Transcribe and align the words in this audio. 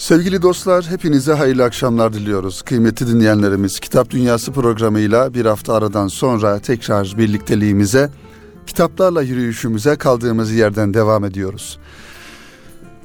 Sevgili 0.00 0.42
dostlar, 0.42 0.86
hepinize 0.90 1.32
hayırlı 1.32 1.64
akşamlar 1.64 2.12
diliyoruz. 2.12 2.62
Kıymetli 2.62 3.06
dinleyenlerimiz, 3.06 3.80
Kitap 3.80 4.10
Dünyası 4.10 4.52
programıyla 4.52 5.34
bir 5.34 5.46
hafta 5.46 5.74
aradan 5.74 6.08
sonra 6.08 6.58
tekrar 6.58 7.14
birlikteliğimize, 7.18 8.10
kitaplarla 8.66 9.22
yürüyüşümüze 9.22 9.96
kaldığımız 9.96 10.52
yerden 10.52 10.94
devam 10.94 11.24
ediyoruz. 11.24 11.78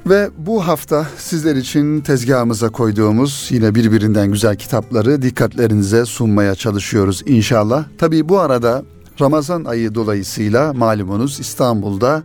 Ve 0.06 0.30
bu 0.38 0.66
hafta 0.66 1.06
sizler 1.18 1.56
için 1.56 2.00
tezgahımıza 2.00 2.68
koyduğumuz 2.68 3.48
yine 3.50 3.74
birbirinden 3.74 4.32
güzel 4.32 4.56
kitapları 4.56 5.22
dikkatlerinize 5.22 6.04
sunmaya 6.04 6.54
çalışıyoruz 6.54 7.22
inşallah. 7.26 7.84
Tabii 7.98 8.28
bu 8.28 8.40
arada 8.40 8.84
Ramazan 9.20 9.64
ayı 9.64 9.94
dolayısıyla 9.94 10.72
malumunuz 10.72 11.40
İstanbul'da 11.40 12.22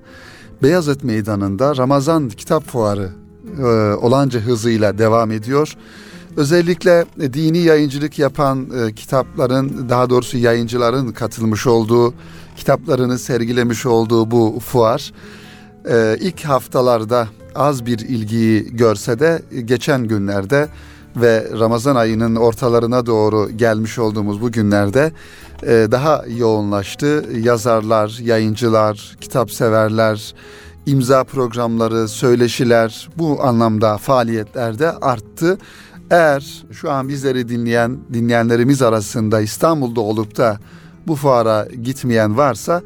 Beyazıt 0.63 1.03
Meydanı'nda 1.03 1.77
Ramazan 1.77 2.29
Kitap 2.29 2.67
Fuarı 2.67 3.20
e, 3.59 3.63
olanca 3.93 4.39
hızıyla 4.39 4.97
devam 4.97 5.31
ediyor. 5.31 5.77
Özellikle 6.37 7.05
dini 7.19 7.57
yayıncılık 7.57 8.19
yapan 8.19 8.68
e, 8.79 8.93
kitapların 8.93 9.89
daha 9.89 10.09
doğrusu 10.09 10.37
yayıncıların 10.37 11.11
katılmış 11.11 11.68
olduğu 11.68 12.13
kitaplarını 12.55 13.19
sergilemiş 13.19 13.85
olduğu 13.85 14.32
bu 14.32 14.59
fuar 14.59 15.11
e, 15.89 16.18
ilk 16.19 16.41
haftalarda 16.43 17.27
az 17.55 17.85
bir 17.85 17.99
ilgiyi 17.99 18.75
görse 18.75 19.19
de 19.19 19.41
geçen 19.65 20.07
günlerde 20.07 20.68
ve 21.15 21.47
Ramazan 21.60 21.96
ayının 21.96 22.35
ortalarına 22.35 23.05
doğru 23.05 23.49
gelmiş 23.49 23.99
olduğumuz 23.99 24.41
bu 24.41 24.51
günlerde 24.51 25.11
e, 25.63 25.87
daha 25.91 26.25
yoğunlaştı. 26.37 27.25
Yazarlar, 27.43 28.19
yayıncılar, 28.23 29.18
kitap 29.21 29.51
severler, 29.51 30.33
imza 30.85 31.23
programları, 31.23 32.08
söyleşiler 32.08 33.09
bu 33.17 33.44
anlamda 33.44 33.97
faaliyetlerde 33.97 34.91
arttı. 34.91 35.57
Eğer 36.11 36.63
şu 36.71 36.91
an 36.91 37.09
bizleri 37.09 37.49
dinleyen 37.49 37.99
dinleyenlerimiz 38.13 38.81
arasında 38.81 39.41
İstanbul'da 39.41 40.01
olup 40.01 40.38
da 40.38 40.59
bu 41.07 41.15
fuara 41.15 41.67
gitmeyen 41.83 42.38
varsa 42.38 42.81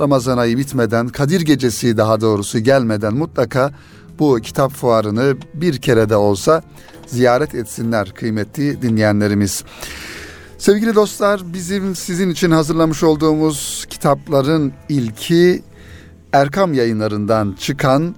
Ramazan 0.00 0.38
ayı 0.38 0.58
bitmeden 0.58 1.08
Kadir 1.08 1.40
Gecesi 1.40 1.96
daha 1.96 2.20
doğrusu 2.20 2.58
gelmeden 2.58 3.14
mutlaka 3.14 3.72
bu 4.18 4.38
kitap 4.42 4.72
fuarını 4.72 5.36
bir 5.54 5.78
kere 5.78 6.08
de 6.08 6.16
olsa 6.16 6.62
ziyaret 7.06 7.54
etsinler 7.54 8.14
kıymetli 8.14 8.82
dinleyenlerimiz. 8.82 9.64
Sevgili 10.58 10.94
dostlar 10.94 11.52
bizim 11.52 11.96
sizin 11.96 12.30
için 12.30 12.50
hazırlamış 12.50 13.02
olduğumuz 13.02 13.86
kitapların 13.90 14.72
ilki 14.88 15.62
Erkam 16.32 16.74
yayınlarından 16.74 17.56
çıkan 17.58 18.14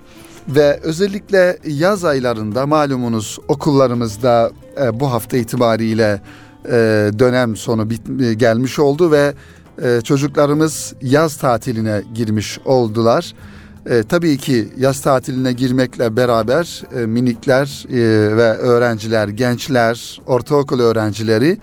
ve 0.48 0.80
özellikle 0.82 1.58
yaz 1.66 2.04
aylarında 2.04 2.66
malumunuz 2.66 3.38
okullarımızda 3.48 4.50
e, 4.80 5.00
bu 5.00 5.12
hafta 5.12 5.36
itibariyle 5.36 6.22
e, 6.66 6.70
dönem 7.18 7.56
sonu 7.56 7.90
bit, 7.90 8.20
e, 8.20 8.34
gelmiş 8.34 8.78
oldu 8.78 9.10
ve 9.10 9.34
e, 9.82 10.00
çocuklarımız 10.00 10.94
yaz 11.02 11.36
tatiline 11.36 12.02
girmiş 12.14 12.58
oldular. 12.64 13.34
E, 13.86 14.02
tabii 14.02 14.38
ki 14.38 14.68
yaz 14.78 15.00
tatiline 15.00 15.52
girmekle 15.52 16.16
beraber 16.16 16.82
e, 16.96 17.06
minikler 17.06 17.84
e, 17.88 17.96
ve 18.36 18.52
öğrenciler, 18.52 19.28
gençler, 19.28 20.20
ortaokul 20.26 20.80
öğrencileri 20.80 21.58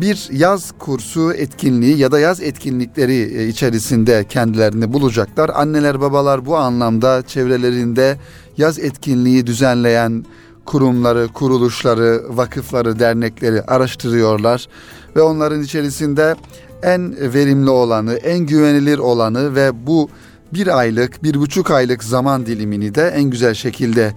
bir 0.00 0.28
yaz 0.32 0.72
kursu 0.78 1.32
etkinliği 1.32 1.98
ya 1.98 2.12
da 2.12 2.20
yaz 2.20 2.40
etkinlikleri 2.40 3.14
e, 3.14 3.48
içerisinde 3.48 4.24
kendilerini 4.28 4.92
bulacaklar. 4.92 5.50
Anneler 5.54 6.00
babalar 6.00 6.46
bu 6.46 6.56
anlamda 6.56 7.22
çevrelerinde 7.26 8.18
yaz 8.56 8.78
etkinliği 8.78 9.46
düzenleyen 9.46 10.24
kurumları, 10.64 11.28
kuruluşları, 11.28 12.22
vakıfları, 12.28 12.98
dernekleri 12.98 13.62
araştırıyorlar 13.62 14.68
ve 15.16 15.22
onların 15.22 15.62
içerisinde 15.62 16.34
en 16.82 17.16
verimli 17.34 17.70
olanı, 17.70 18.14
en 18.14 18.38
güvenilir 18.38 18.98
olanı 18.98 19.54
ve 19.54 19.86
bu 19.86 20.08
bir 20.54 20.78
aylık, 20.78 21.22
bir 21.22 21.34
buçuk 21.34 21.70
aylık 21.70 22.04
zaman 22.04 22.46
dilimini 22.46 22.94
de 22.94 23.12
en 23.16 23.24
güzel 23.24 23.54
şekilde 23.54 24.12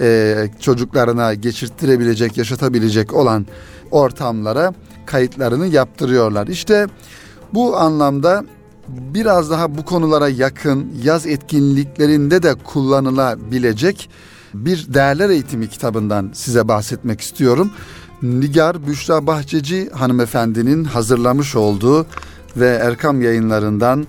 e, 0.00 0.36
çocuklarına 0.60 1.34
geçirttirebilecek, 1.34 2.36
yaşatabilecek 2.36 3.14
olan 3.14 3.46
ortamlara 3.90 4.74
kayıtlarını 5.06 5.66
yaptırıyorlar. 5.66 6.46
İşte 6.46 6.86
bu 7.54 7.76
anlamda 7.76 8.44
biraz 8.88 9.50
daha 9.50 9.78
bu 9.78 9.84
konulara 9.84 10.28
yakın 10.28 10.92
yaz 11.02 11.26
etkinliklerinde 11.26 12.42
de 12.42 12.54
kullanılabilecek 12.54 14.10
bir 14.54 14.94
değerler 14.94 15.30
eğitimi 15.30 15.68
kitabından 15.68 16.30
size 16.34 16.68
bahsetmek 16.68 17.20
istiyorum. 17.20 17.70
Nigar 18.22 18.86
Büşra 18.86 19.26
Bahçeci 19.26 19.90
hanımefendinin 19.90 20.84
hazırlamış 20.84 21.56
olduğu 21.56 22.06
ve 22.56 22.68
Erkam 22.68 23.22
yayınlarından 23.22 24.06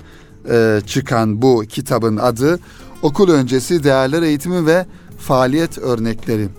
e, 0.50 0.81
çıkan 0.86 1.41
bu 1.41 1.63
kitabın 1.69 2.18
adı 2.18 2.59
Okul 3.02 3.30
Öncesi 3.30 3.84
Değerler 3.84 4.22
Eğitimi 4.22 4.66
ve 4.66 4.86
Faaliyet 5.18 5.78
Örnekleri. 5.78 6.50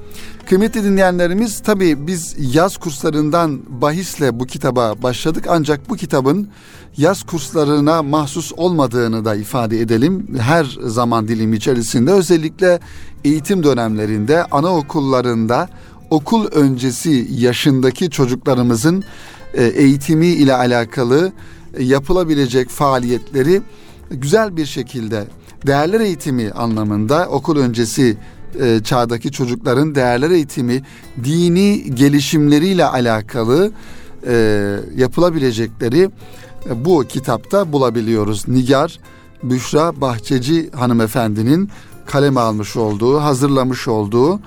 Kıymetli 0.49 0.85
dinleyenlerimiz 0.85 1.61
tabii 1.61 2.07
biz 2.07 2.37
yaz 2.55 2.77
kurslarından 2.77 3.61
bahisle 3.69 4.41
bu 4.41 4.47
kitaba 4.47 5.03
başladık 5.03 5.45
ancak 5.49 5.89
bu 5.89 5.97
kitabın 5.97 6.49
yaz 6.97 7.23
kurslarına 7.23 8.03
mahsus 8.03 8.53
olmadığını 8.57 9.25
da 9.25 9.35
ifade 9.35 9.81
edelim. 9.81 10.27
Her 10.41 10.79
zaman 10.85 11.29
dilimi 11.29 11.57
içerisinde 11.57 12.13
özellikle 12.13 12.81
eğitim 13.25 13.63
dönemlerinde 13.63 14.45
anaokullarında 14.45 15.69
okul 16.11 16.47
öncesi 16.47 17.27
yaşındaki 17.31 18.11
çocuklarımızın 18.11 19.05
e, 19.55 19.65
eğitimi 19.65 20.27
ile 20.27 20.55
alakalı 20.55 21.33
e, 21.75 21.85
yapılabilecek 21.85 22.69
faaliyetleri 22.69 23.63
güzel 24.11 24.57
bir 24.57 24.67
şekilde 24.67 25.25
değerler 25.67 26.01
eğitimi 26.01 26.51
anlamında 26.51 27.27
okul 27.29 27.57
öncesi 27.57 28.17
e, 28.61 28.81
çağdaki 28.85 29.33
çocukların 29.33 29.95
değerler 29.95 30.31
eğitimi, 30.31 30.83
dini 31.25 31.95
gelişimleriyle 31.95 32.85
alakalı 32.85 33.71
e, 34.27 34.77
yapılabilecekleri 34.97 36.11
e, 36.71 36.85
bu 36.85 37.05
kitapta 37.09 37.73
bulabiliyoruz. 37.73 38.49
Nigar 38.49 38.99
Büşra 39.43 40.01
Bahçeci 40.01 40.71
hanımefendinin 40.71 41.71
kaleme 42.07 42.41
almış 42.41 42.77
olduğu, 42.77 43.21
hazırlamış 43.21 43.89
olduğu 43.89 44.35
e, 44.35 44.39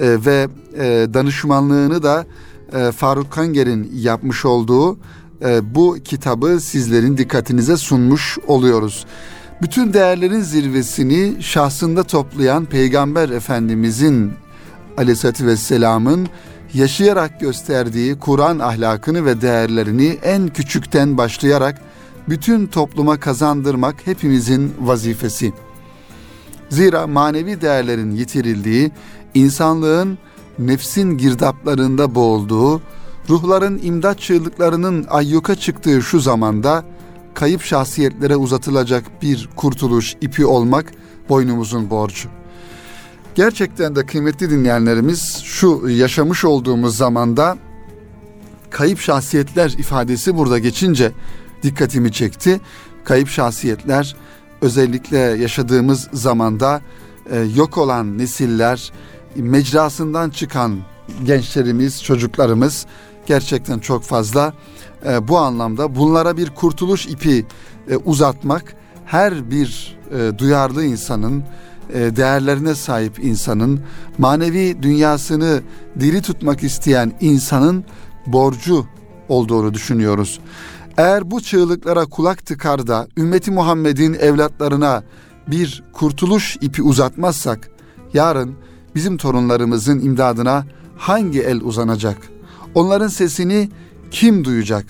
ve 0.00 0.48
e, 0.78 1.14
danışmanlığını 1.14 2.02
da 2.02 2.26
e, 2.72 2.92
Faruk 2.92 3.30
Kanger'in 3.30 3.92
yapmış 3.94 4.44
olduğu 4.44 4.98
e, 5.44 5.74
bu 5.74 5.96
kitabı 6.04 6.60
sizlerin 6.60 7.16
dikkatinize 7.16 7.76
sunmuş 7.76 8.38
oluyoruz 8.46 9.06
bütün 9.62 9.92
değerlerin 9.92 10.40
zirvesini 10.40 11.42
şahsında 11.42 12.02
toplayan 12.02 12.64
Peygamber 12.64 13.28
Efendimizin 13.28 14.32
aleyhissalatü 14.96 15.46
vesselamın 15.46 16.28
yaşayarak 16.74 17.40
gösterdiği 17.40 18.18
Kur'an 18.18 18.58
ahlakını 18.58 19.24
ve 19.24 19.40
değerlerini 19.40 20.18
en 20.22 20.48
küçükten 20.48 21.18
başlayarak 21.18 21.80
bütün 22.28 22.66
topluma 22.66 23.20
kazandırmak 23.20 24.06
hepimizin 24.06 24.74
vazifesi. 24.80 25.52
Zira 26.68 27.06
manevi 27.06 27.60
değerlerin 27.60 28.10
yitirildiği, 28.10 28.90
insanlığın 29.34 30.18
nefsin 30.58 31.18
girdaplarında 31.18 32.14
boğulduğu, 32.14 32.82
ruhların 33.28 33.80
imdat 33.82 34.20
çığlıklarının 34.20 35.06
ayyuka 35.10 35.54
çıktığı 35.54 36.02
şu 36.02 36.20
zamanda 36.20 36.84
kayıp 37.36 37.62
şahsiyetlere 37.62 38.36
uzatılacak 38.36 39.22
bir 39.22 39.48
kurtuluş 39.56 40.14
ipi 40.20 40.46
olmak 40.46 40.92
boynumuzun 41.28 41.90
borcu. 41.90 42.28
Gerçekten 43.34 43.96
de 43.96 44.06
kıymetli 44.06 44.50
dinleyenlerimiz 44.50 45.42
şu 45.44 45.88
yaşamış 45.88 46.44
olduğumuz 46.44 46.96
zamanda 46.96 47.58
kayıp 48.70 49.00
şahsiyetler 49.00 49.70
ifadesi 49.70 50.36
burada 50.36 50.58
geçince 50.58 51.12
dikkatimi 51.62 52.12
çekti. 52.12 52.60
Kayıp 53.04 53.28
şahsiyetler 53.28 54.16
özellikle 54.60 55.18
yaşadığımız 55.18 56.08
zamanda 56.12 56.80
e, 57.30 57.40
yok 57.40 57.78
olan 57.78 58.18
nesiller, 58.18 58.92
mecrasından 59.36 60.30
çıkan 60.30 60.78
gençlerimiz, 61.24 62.02
çocuklarımız 62.02 62.86
gerçekten 63.26 63.78
çok 63.78 64.02
fazla 64.02 64.54
e, 65.06 65.28
bu 65.28 65.38
anlamda 65.38 65.96
bunlara 65.96 66.36
bir 66.36 66.50
kurtuluş 66.50 67.06
ipi 67.06 67.46
e, 67.90 67.96
uzatmak 67.96 68.76
her 69.04 69.50
bir 69.50 69.98
e, 70.12 70.38
duyarlı 70.38 70.84
insanın 70.84 71.44
e, 71.94 72.16
değerlerine 72.16 72.74
sahip 72.74 73.24
insanın 73.24 73.80
manevi 74.18 74.82
dünyasını 74.82 75.62
diri 76.00 76.22
tutmak 76.22 76.62
isteyen 76.62 77.12
insanın 77.20 77.84
borcu 78.26 78.86
olduğunu 79.28 79.74
düşünüyoruz. 79.74 80.40
Eğer 80.96 81.30
bu 81.30 81.40
çığlıklara 81.40 82.06
kulak 82.06 82.46
tıkar 82.46 82.86
da 82.86 83.08
ümmeti 83.16 83.50
Muhammed'in 83.50 84.14
evlatlarına 84.14 85.02
bir 85.48 85.84
kurtuluş 85.92 86.56
ipi 86.60 86.82
uzatmazsak 86.82 87.70
yarın 88.14 88.54
bizim 88.94 89.16
torunlarımızın 89.16 90.00
imdadına 90.00 90.64
hangi 90.96 91.40
el 91.42 91.60
uzanacak? 91.60 92.16
Onların 92.74 93.08
sesini 93.08 93.70
kim 94.10 94.44
duyacak? 94.44 94.86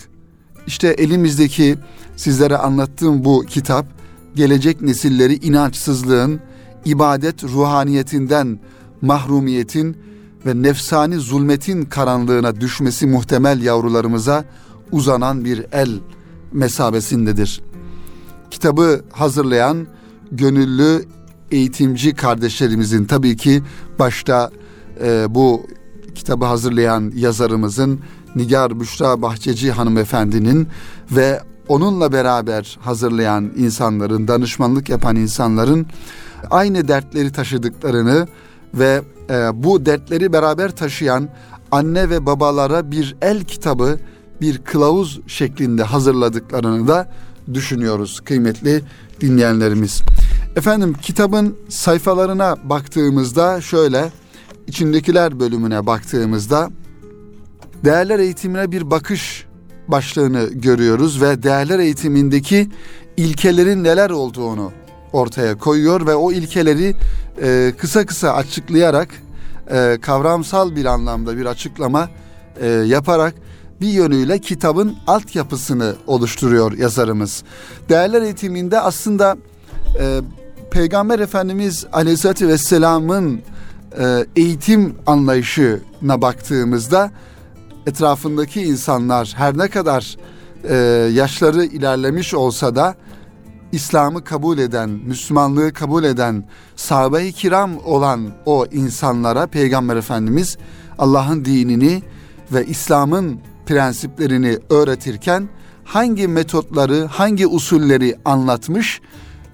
İşte 0.66 0.88
elimizdeki 0.88 1.76
sizlere 2.16 2.56
anlattığım 2.56 3.24
bu 3.24 3.44
kitap 3.48 3.86
gelecek 4.34 4.82
nesilleri 4.82 5.34
inançsızlığın, 5.34 6.40
ibadet 6.84 7.44
ruhaniyetinden 7.44 8.58
mahrumiyetin 9.02 9.96
ve 10.46 10.62
nefsani 10.62 11.14
zulmetin 11.14 11.84
karanlığına 11.84 12.60
düşmesi 12.60 13.06
muhtemel 13.06 13.62
yavrularımıza 13.62 14.44
uzanan 14.92 15.44
bir 15.44 15.66
el 15.72 15.90
mesabesindedir. 16.52 17.62
Kitabı 18.50 19.04
hazırlayan 19.12 19.86
gönüllü 20.32 21.04
eğitimci 21.50 22.14
kardeşlerimizin 22.14 23.04
tabii 23.04 23.36
ki 23.36 23.62
başta 23.98 24.50
e, 25.04 25.26
bu 25.28 25.66
kitabı 26.14 26.44
hazırlayan 26.44 27.12
yazarımızın 27.16 28.00
Nigar 28.36 28.80
Büşra 28.80 29.22
Bahçeci 29.22 29.72
hanımefendinin 29.72 30.68
ve 31.10 31.40
onunla 31.68 32.12
beraber 32.12 32.78
hazırlayan 32.80 33.52
insanların, 33.56 34.28
danışmanlık 34.28 34.88
yapan 34.88 35.16
insanların 35.16 35.86
aynı 36.50 36.88
dertleri 36.88 37.32
taşıdıklarını 37.32 38.28
ve 38.74 39.02
e, 39.30 39.62
bu 39.62 39.86
dertleri 39.86 40.32
beraber 40.32 40.70
taşıyan 40.70 41.28
anne 41.70 42.10
ve 42.10 42.26
babalara 42.26 42.90
bir 42.90 43.16
el 43.22 43.44
kitabı, 43.44 43.98
bir 44.40 44.58
kılavuz 44.58 45.20
şeklinde 45.26 45.82
hazırladıklarını 45.82 46.88
da 46.88 47.12
düşünüyoruz 47.54 48.20
kıymetli 48.20 48.82
dinleyenlerimiz. 49.20 50.02
Efendim 50.56 50.94
kitabın 51.02 51.56
sayfalarına 51.68 52.56
baktığımızda 52.64 53.60
şöyle 53.60 54.12
içindekiler 54.66 55.40
bölümüne 55.40 55.86
baktığımızda 55.86 56.70
değerler 57.86 58.18
eğitimine 58.18 58.72
bir 58.72 58.90
bakış 58.90 59.46
başlığını 59.88 60.48
görüyoruz 60.52 61.22
ve 61.22 61.42
değerler 61.42 61.78
eğitimindeki 61.78 62.68
ilkelerin 63.16 63.84
neler 63.84 64.10
olduğunu 64.10 64.72
ortaya 65.12 65.58
koyuyor 65.58 66.06
ve 66.06 66.14
o 66.14 66.32
ilkeleri 66.32 66.94
e, 67.42 67.72
kısa 67.78 68.06
kısa 68.06 68.34
açıklayarak 68.34 69.08
e, 69.70 69.98
kavramsal 70.02 70.76
bir 70.76 70.84
anlamda 70.84 71.36
bir 71.36 71.46
açıklama 71.46 72.08
e, 72.60 72.66
yaparak 72.66 73.34
bir 73.80 73.88
yönüyle 73.88 74.38
kitabın 74.38 74.96
altyapısını 75.06 75.94
oluşturuyor 76.06 76.72
yazarımız. 76.72 77.42
Değerler 77.88 78.22
eğitiminde 78.22 78.80
aslında 78.80 79.36
e, 80.00 80.20
Peygamber 80.70 81.18
Efendimiz 81.18 81.86
Aleyhisselatü 81.92 82.48
Vesselam'ın 82.48 83.40
e, 83.98 84.26
eğitim 84.36 84.94
anlayışına 85.06 86.22
baktığımızda 86.22 87.10
etrafındaki 87.86 88.62
insanlar 88.62 89.34
her 89.36 89.58
ne 89.58 89.68
kadar 89.68 90.16
e, 90.64 90.74
yaşları 91.12 91.64
ilerlemiş 91.64 92.34
olsa 92.34 92.76
da 92.76 92.94
İslam'ı 93.72 94.24
kabul 94.24 94.58
eden, 94.58 94.90
Müslümanlığı 94.90 95.72
kabul 95.72 96.04
eden, 96.04 96.44
sahabe-i 96.76 97.32
kiram 97.32 97.70
olan 97.84 98.30
o 98.46 98.66
insanlara 98.72 99.46
Peygamber 99.46 99.96
Efendimiz 99.96 100.58
Allah'ın 100.98 101.44
dinini 101.44 102.02
ve 102.52 102.66
İslam'ın 102.66 103.40
prensiplerini 103.66 104.58
öğretirken 104.70 105.48
hangi 105.84 106.28
metotları, 106.28 107.06
hangi 107.06 107.46
usulleri 107.46 108.16
anlatmış? 108.24 109.00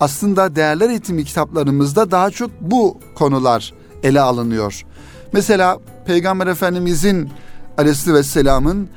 Aslında 0.00 0.56
değerler 0.56 0.90
eğitimi 0.90 1.24
kitaplarımızda 1.24 2.10
daha 2.10 2.30
çok 2.30 2.50
bu 2.60 2.98
konular 3.14 3.74
ele 4.02 4.20
alınıyor. 4.20 4.84
Mesela 5.32 5.78
Peygamber 6.06 6.46
Efendimizin 6.46 7.30
Aleyhisselatü 7.78 8.18
Vesselam'ın 8.18 8.88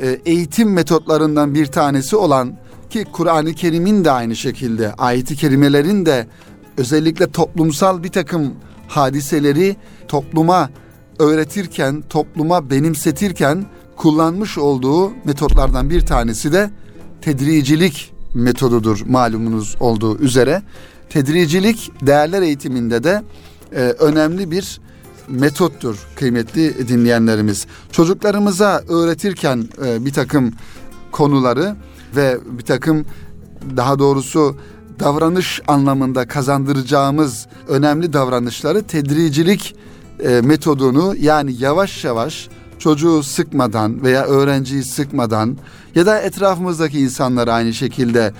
e, 0.00 0.18
eğitim 0.26 0.72
metotlarından 0.72 1.54
bir 1.54 1.66
tanesi 1.66 2.16
olan 2.16 2.56
ki 2.90 3.04
Kur'an-ı 3.12 3.54
Kerim'in 3.54 4.04
de 4.04 4.10
aynı 4.10 4.36
şekilde 4.36 4.94
ayeti 4.94 5.36
kerimelerin 5.36 6.06
de 6.06 6.26
özellikle 6.76 7.30
toplumsal 7.30 8.02
bir 8.02 8.08
takım 8.08 8.54
hadiseleri 8.88 9.76
topluma 10.08 10.70
öğretirken, 11.18 12.02
topluma 12.08 12.70
benimsetirken 12.70 13.66
kullanmış 13.96 14.58
olduğu 14.58 15.12
metotlardan 15.24 15.90
bir 15.90 16.00
tanesi 16.00 16.52
de 16.52 16.70
tedricilik 17.20 18.12
metodudur 18.34 19.00
malumunuz 19.06 19.76
olduğu 19.80 20.18
üzere. 20.18 20.62
Tedricilik 21.10 21.92
değerler 22.06 22.42
eğitiminde 22.42 23.04
de 23.04 23.22
e, 23.72 23.78
önemli 23.80 24.50
bir 24.50 24.80
metottur 25.28 25.98
kıymetli 26.16 26.88
dinleyenlerimiz. 26.88 27.66
Çocuklarımıza 27.92 28.82
öğretirken 28.88 29.68
e, 29.86 30.04
bir 30.04 30.12
takım 30.12 30.52
konuları 31.12 31.76
ve 32.16 32.38
bir 32.58 32.64
takım 32.64 33.06
daha 33.76 33.98
doğrusu 33.98 34.56
davranış 35.00 35.60
anlamında 35.68 36.28
kazandıracağımız 36.28 37.46
önemli 37.68 38.12
davranışları 38.12 38.82
tedricilik 38.82 39.76
e, 40.20 40.40
metodunu 40.40 41.14
yani 41.18 41.54
yavaş 41.58 42.04
yavaş 42.04 42.48
çocuğu 42.78 43.22
sıkmadan 43.22 44.02
veya 44.02 44.24
öğrenciyi 44.24 44.84
sıkmadan 44.84 45.56
ya 45.94 46.06
da 46.06 46.20
etrafımızdaki 46.20 47.00
insanları 47.00 47.52
aynı 47.52 47.74
şekilde 47.74 48.32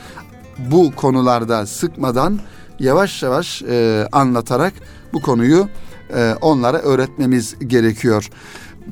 bu 0.71 0.93
konularda 0.97 1.67
sıkmadan 1.67 2.39
yavaş 2.79 3.23
yavaş 3.23 3.63
e, 3.63 4.09
anlatarak 4.13 4.73
bu 5.13 5.23
konuyu 5.23 5.69
e, 6.15 6.35
onlara 6.41 6.79
öğretmemiz 6.79 7.55
gerekiyor. 7.67 8.29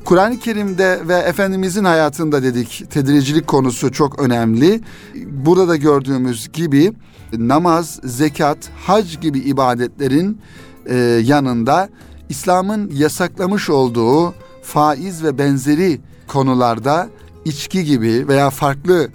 Kur'an-ı 0.05 0.38
Kerim'de 0.38 1.00
ve 1.08 1.14
Efendimizin 1.14 1.84
hayatında 1.84 2.43
dedik 2.43 2.84
tedricilik 2.90 3.46
konusu 3.46 3.93
çok 3.93 4.19
önemli. 4.19 4.81
Burada 5.14 5.69
da 5.69 5.76
gördüğümüz 5.76 6.52
gibi 6.52 6.93
namaz, 7.32 8.00
zekat, 8.05 8.58
hac 8.87 9.20
gibi 9.20 9.38
ibadetlerin 9.38 10.40
e, 10.87 10.96
yanında 11.25 11.88
İslam'ın 12.28 12.90
yasaklamış 12.94 13.70
olduğu 13.70 14.34
faiz 14.62 15.25
ve 15.25 15.38
benzeri 15.38 16.00
konularda 16.28 17.08
içki 17.44 17.84
gibi 17.84 18.28
veya 18.28 18.50
farklı 18.50 19.08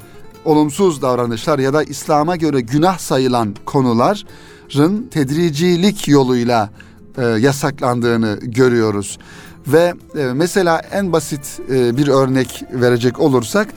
olumsuz 0.46 1.02
davranışlar 1.02 1.60
ya 1.60 1.74
da 1.74 1.84
İslam'a 1.84 2.36
göre 2.36 2.62
günah 2.62 2.98
sayılan 2.98 3.56
konuların 3.66 5.08
tedricilik 5.12 6.08
yoluyla 6.08 6.70
e, 7.18 7.26
yasaklandığını 7.26 8.40
görüyoruz. 8.42 9.20
Ve 9.68 9.94
e, 10.18 10.24
mesela 10.24 10.82
en 10.92 11.14
basit 11.14 11.60
e, 11.70 11.98
bir 11.98 12.08
örnek 12.08 12.64
verecek 12.72 13.20
olursak 13.20 13.68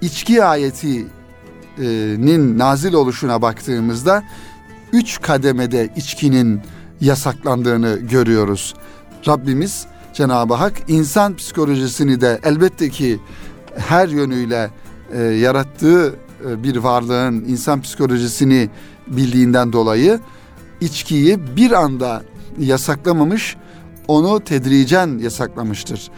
içki 0.00 0.44
ayetinin 0.44 1.08
nazil 2.58 2.92
oluşuna 2.92 3.42
baktığımızda 3.42 4.22
üç 4.92 5.20
kademede 5.20 5.88
içkinin 5.96 6.60
yasaklandığını 7.00 7.98
görüyoruz. 7.98 8.74
Rabbimiz 9.28 9.86
Cenab-ı 10.12 10.54
Hak 10.54 10.72
insan 10.88 11.36
psikolojisini 11.36 12.20
de 12.20 12.40
elbette 12.44 12.90
ki 12.90 13.20
her 13.76 14.08
yönüyle 14.08 14.70
e, 15.12 15.22
yarattığı 15.22 16.14
e, 16.48 16.62
bir 16.62 16.76
varlığın 16.76 17.34
insan 17.34 17.82
psikolojisini 17.82 18.70
bildiğinden 19.06 19.72
dolayı 19.72 20.20
içkiyi 20.80 21.56
bir 21.56 21.72
anda 21.72 22.22
yasaklamamış, 22.58 23.56
onu 24.08 24.40
tedricen 24.40 25.18
yasaklamıştır. 25.18 26.10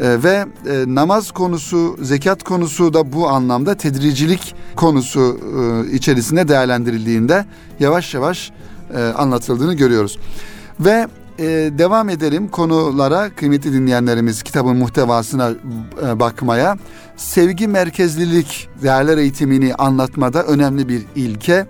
E, 0.00 0.22
ve 0.22 0.46
e, 0.66 0.84
namaz 0.86 1.30
konusu, 1.30 1.96
zekat 2.02 2.42
konusu 2.42 2.94
da 2.94 3.12
bu 3.12 3.28
anlamda 3.28 3.74
tedricilik 3.74 4.54
konusu 4.76 5.40
e, 5.90 5.92
içerisinde 5.92 6.48
değerlendirildiğinde 6.48 7.46
yavaş 7.80 8.14
yavaş 8.14 8.52
e, 8.94 9.02
anlatıldığını 9.02 9.74
görüyoruz. 9.74 10.18
Ve 10.80 11.08
e, 11.38 11.44
devam 11.78 12.08
edelim 12.08 12.48
konulara 12.48 13.30
kıymetli 13.30 13.72
dinleyenlerimiz 13.72 14.42
kitabın 14.42 14.76
muhtevasına 14.76 15.50
e, 16.06 16.20
bakmaya. 16.20 16.76
Sevgi 17.16 17.68
merkezlilik 17.68 18.68
değerler 18.82 19.18
eğitimini 19.18 19.74
anlatmada 19.74 20.42
önemli 20.42 20.88
bir 20.88 21.02
ilke 21.16 21.66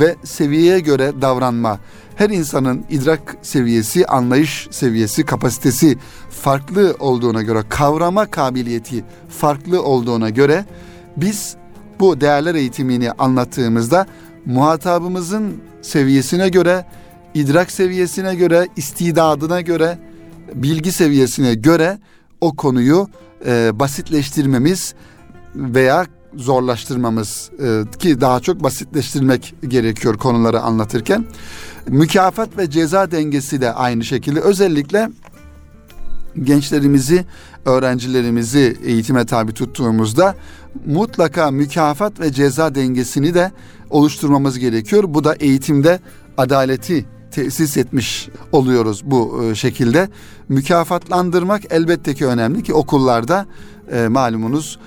ve 0.00 0.16
seviyeye 0.24 0.80
göre 0.80 1.12
davranma. 1.20 1.78
Her 2.16 2.30
insanın 2.30 2.84
idrak 2.90 3.36
seviyesi, 3.42 4.06
anlayış 4.06 4.68
seviyesi, 4.70 5.24
kapasitesi 5.24 5.98
farklı 6.30 6.96
olduğuna 6.98 7.42
göre, 7.42 7.62
kavrama 7.68 8.26
kabiliyeti 8.26 9.04
farklı 9.28 9.82
olduğuna 9.82 10.30
göre 10.30 10.64
biz 11.16 11.56
bu 12.00 12.20
değerler 12.20 12.54
eğitimini 12.54 13.12
anlattığımızda 13.12 14.06
muhatabımızın 14.46 15.56
seviyesine 15.82 16.48
göre 16.48 16.86
idrak 17.34 17.70
seviyesine 17.70 18.34
göre, 18.34 18.68
istidadına 18.76 19.60
göre, 19.60 19.98
bilgi 20.54 20.92
seviyesine 20.92 21.54
göre 21.54 21.98
o 22.40 22.56
konuyu 22.56 23.08
e, 23.46 23.70
basitleştirmemiz 23.74 24.94
veya 25.54 26.06
zorlaştırmamız 26.36 27.50
e, 27.62 27.98
ki 27.98 28.20
daha 28.20 28.40
çok 28.40 28.62
basitleştirmek 28.62 29.54
gerekiyor 29.68 30.16
konuları 30.16 30.60
anlatırken. 30.60 31.24
Mükafat 31.86 32.58
ve 32.58 32.70
ceza 32.70 33.10
dengesi 33.10 33.60
de 33.60 33.72
aynı 33.72 34.04
şekilde 34.04 34.40
özellikle 34.40 35.10
gençlerimizi, 36.42 37.24
öğrencilerimizi 37.64 38.76
eğitime 38.84 39.26
tabi 39.26 39.52
tuttuğumuzda 39.52 40.34
mutlaka 40.86 41.50
mükafat 41.50 42.20
ve 42.20 42.32
ceza 42.32 42.74
dengesini 42.74 43.34
de 43.34 43.52
oluşturmamız 43.90 44.58
gerekiyor. 44.58 45.04
Bu 45.06 45.24
da 45.24 45.34
eğitimde 45.34 46.00
adaleti 46.36 47.06
tesis 47.30 47.76
etmiş 47.76 48.28
oluyoruz 48.52 49.02
bu 49.04 49.44
e, 49.44 49.54
şekilde. 49.54 50.08
Mükafatlandırmak 50.48 51.62
elbette 51.70 52.14
ki 52.14 52.26
önemli 52.26 52.62
ki 52.62 52.74
okullarda 52.74 53.46
e, 53.92 54.08
malumunuz 54.08 54.78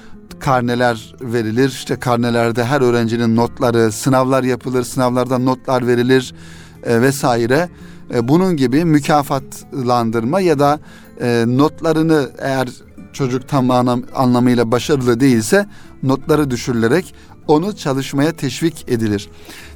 karneler 0.41 1.15
verilir. 1.21 1.69
İşte 1.69 1.95
karnelerde 1.95 2.63
her 2.63 2.81
öğrencinin 2.81 3.36
notları, 3.36 3.91
sınavlar 3.91 4.43
yapılır, 4.43 4.83
sınavlardan 4.83 5.45
notlar 5.45 5.88
verilir 5.88 6.33
e, 6.83 7.01
vesaire. 7.01 7.69
E, 8.13 8.27
bunun 8.27 8.57
gibi 8.57 8.86
mükafatlandırma 8.86 10.39
ya 10.39 10.60
da 10.60 10.79
e, 11.21 11.43
notlarını 11.48 12.29
eğer 12.39 12.69
çocuk 13.13 13.48
tam 13.48 13.71
anlam, 13.71 14.03
anlamıyla 14.15 14.71
başarılı 14.71 15.19
değilse 15.19 15.65
notları 16.03 16.51
düşürülerek 16.51 17.15
onu 17.48 17.75
çalışmaya 17.75 18.31
teşvik 18.31 18.86
edilir. 18.88 19.29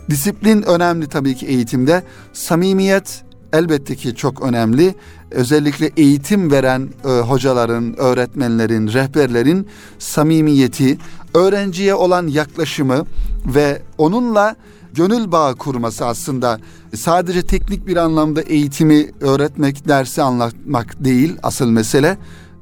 Disiplin 0.09 0.61
önemli 0.61 1.07
tabii 1.07 1.35
ki 1.35 1.45
eğitimde. 1.45 2.03
Samimiyet 2.33 3.23
elbette 3.53 3.95
ki 3.95 4.15
çok 4.15 4.41
önemli. 4.41 4.95
Özellikle 5.35 5.91
eğitim 5.97 6.51
veren 6.51 6.89
e, 7.05 7.09
hocaların, 7.09 7.99
öğretmenlerin, 7.99 8.87
rehberlerin 8.87 9.67
samimiyeti, 9.99 10.97
öğrenciye 11.33 11.95
olan 11.95 12.27
yaklaşımı 12.27 13.05
ve 13.45 13.81
onunla 13.97 14.55
gönül 14.93 15.31
bağı 15.31 15.55
kurması 15.55 16.05
aslında 16.05 16.59
sadece 16.95 17.41
teknik 17.41 17.87
bir 17.87 17.97
anlamda 17.97 18.41
eğitimi 18.41 19.11
öğretmek, 19.21 19.87
dersi 19.87 20.21
anlatmak 20.21 21.03
değil 21.05 21.35
asıl 21.43 21.69
mesele 21.69 22.17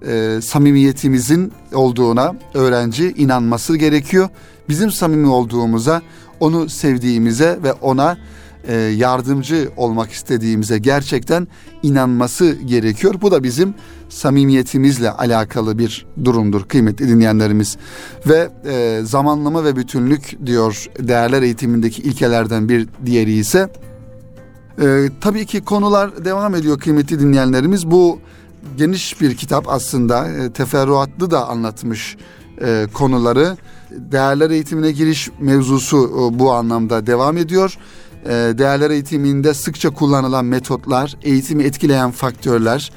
e, 0.08 0.40
samimiyetimizin 0.42 1.52
olduğuna 1.74 2.36
öğrenci 2.54 3.14
inanması 3.18 3.78
gerekiyor. 3.78 4.30
Bizim 4.70 4.92
samimi 4.92 5.28
olduğumuza, 5.28 6.02
onu 6.40 6.70
sevdiğimize 6.70 7.60
ve 7.64 7.74
ona 7.74 8.18
e, 8.68 8.76
yardımcı 8.76 9.70
olmak 9.78 10.12
istediğimize 10.12 10.78
gerçekten 10.78 11.48
inanması 11.84 12.52
gerekiyor. 12.52 13.16
Bu 13.22 13.32
da 13.32 13.44
bizim 13.44 13.74
samimiyetimizle 14.10 15.12
alakalı 15.12 15.78
bir 15.78 16.06
durumdur 16.26 16.64
kıymetli 16.64 17.08
dinleyenlerimiz. 17.08 17.78
Ve 18.28 18.50
e, 18.66 19.02
zamanlama 19.04 19.64
ve 19.64 19.76
bütünlük 19.76 20.46
diyor 20.46 20.86
değerler 21.00 21.42
eğitimindeki 21.42 22.02
ilkelerden 22.02 22.70
bir 22.70 22.88
diğeri 23.06 23.34
ise 23.34 23.70
e, 24.82 25.10
tabii 25.22 25.46
ki 25.46 25.62
konular 25.62 26.26
devam 26.26 26.56
ediyor 26.56 26.80
kıymetli 26.80 27.20
dinleyenlerimiz. 27.20 27.92
Bu 27.92 28.20
geniş 28.78 29.22
bir 29.22 29.38
kitap 29.38 29.70
aslında 29.70 30.28
e, 30.28 30.52
teferruatlı 30.52 31.32
da 31.32 31.48
anlatmış 31.50 32.18
e, 32.62 32.88
konuları. 32.94 33.58
Değerler 33.92 34.50
eğitimine 34.50 34.92
giriş 34.92 35.30
mevzusu 35.40 35.98
e, 35.98 36.40
bu 36.40 36.52
anlamda 36.52 37.08
devam 37.08 37.38
ediyor. 37.38 37.78
E, 38.26 38.30
değerler 38.30 38.90
eğitiminde 38.90 39.54
sıkça 39.54 39.90
kullanılan 39.90 40.46
metotlar, 40.46 41.16
eğitimi 41.24 41.64
etkileyen 41.64 42.12
faktörler, 42.12 42.92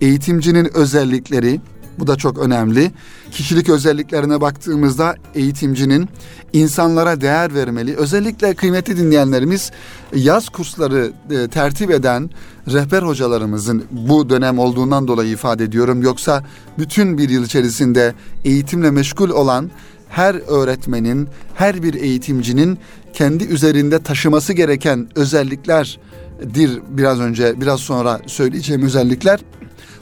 eğitimcinin 0.00 0.76
özellikleri, 0.76 1.60
bu 1.98 2.06
da 2.06 2.16
çok 2.16 2.38
önemli. 2.38 2.90
Kişilik 3.30 3.68
özelliklerine 3.68 4.40
baktığımızda 4.40 5.14
eğitimcinin 5.34 6.08
insanlara 6.52 7.20
değer 7.20 7.54
vermeli. 7.54 7.96
Özellikle 7.96 8.54
kıymetli 8.54 8.96
dinleyenlerimiz 8.96 9.70
yaz 10.14 10.48
kursları 10.48 11.12
e, 11.30 11.48
tertip 11.48 11.90
eden 11.90 12.30
rehber 12.72 13.02
hocalarımızın 13.02 13.84
bu 13.90 14.30
dönem 14.30 14.58
olduğundan 14.58 15.08
dolayı 15.08 15.30
ifade 15.30 15.64
ediyorum. 15.64 16.02
Yoksa 16.02 16.44
bütün 16.78 17.18
bir 17.18 17.28
yıl 17.28 17.44
içerisinde 17.44 18.14
eğitimle 18.44 18.90
meşgul 18.90 19.30
olan 19.30 19.70
her 20.08 20.34
öğretmenin, 20.34 21.28
her 21.54 21.82
bir 21.82 21.94
eğitimcinin 21.94 22.78
kendi 23.12 23.44
üzerinde 23.44 24.02
taşıması 24.02 24.52
gereken 24.52 25.08
özelliklerdir. 25.14 26.80
Biraz 26.88 27.20
önce, 27.20 27.60
biraz 27.60 27.80
sonra 27.80 28.20
söyleyeceğim 28.26 28.82
özellikler. 28.82 29.40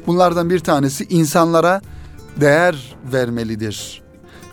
Bunlardan 0.06 0.50
bir 0.50 0.58
tanesi 0.58 1.04
insanlara 1.04 1.80
değer 2.40 2.96
vermelidir. 3.12 4.02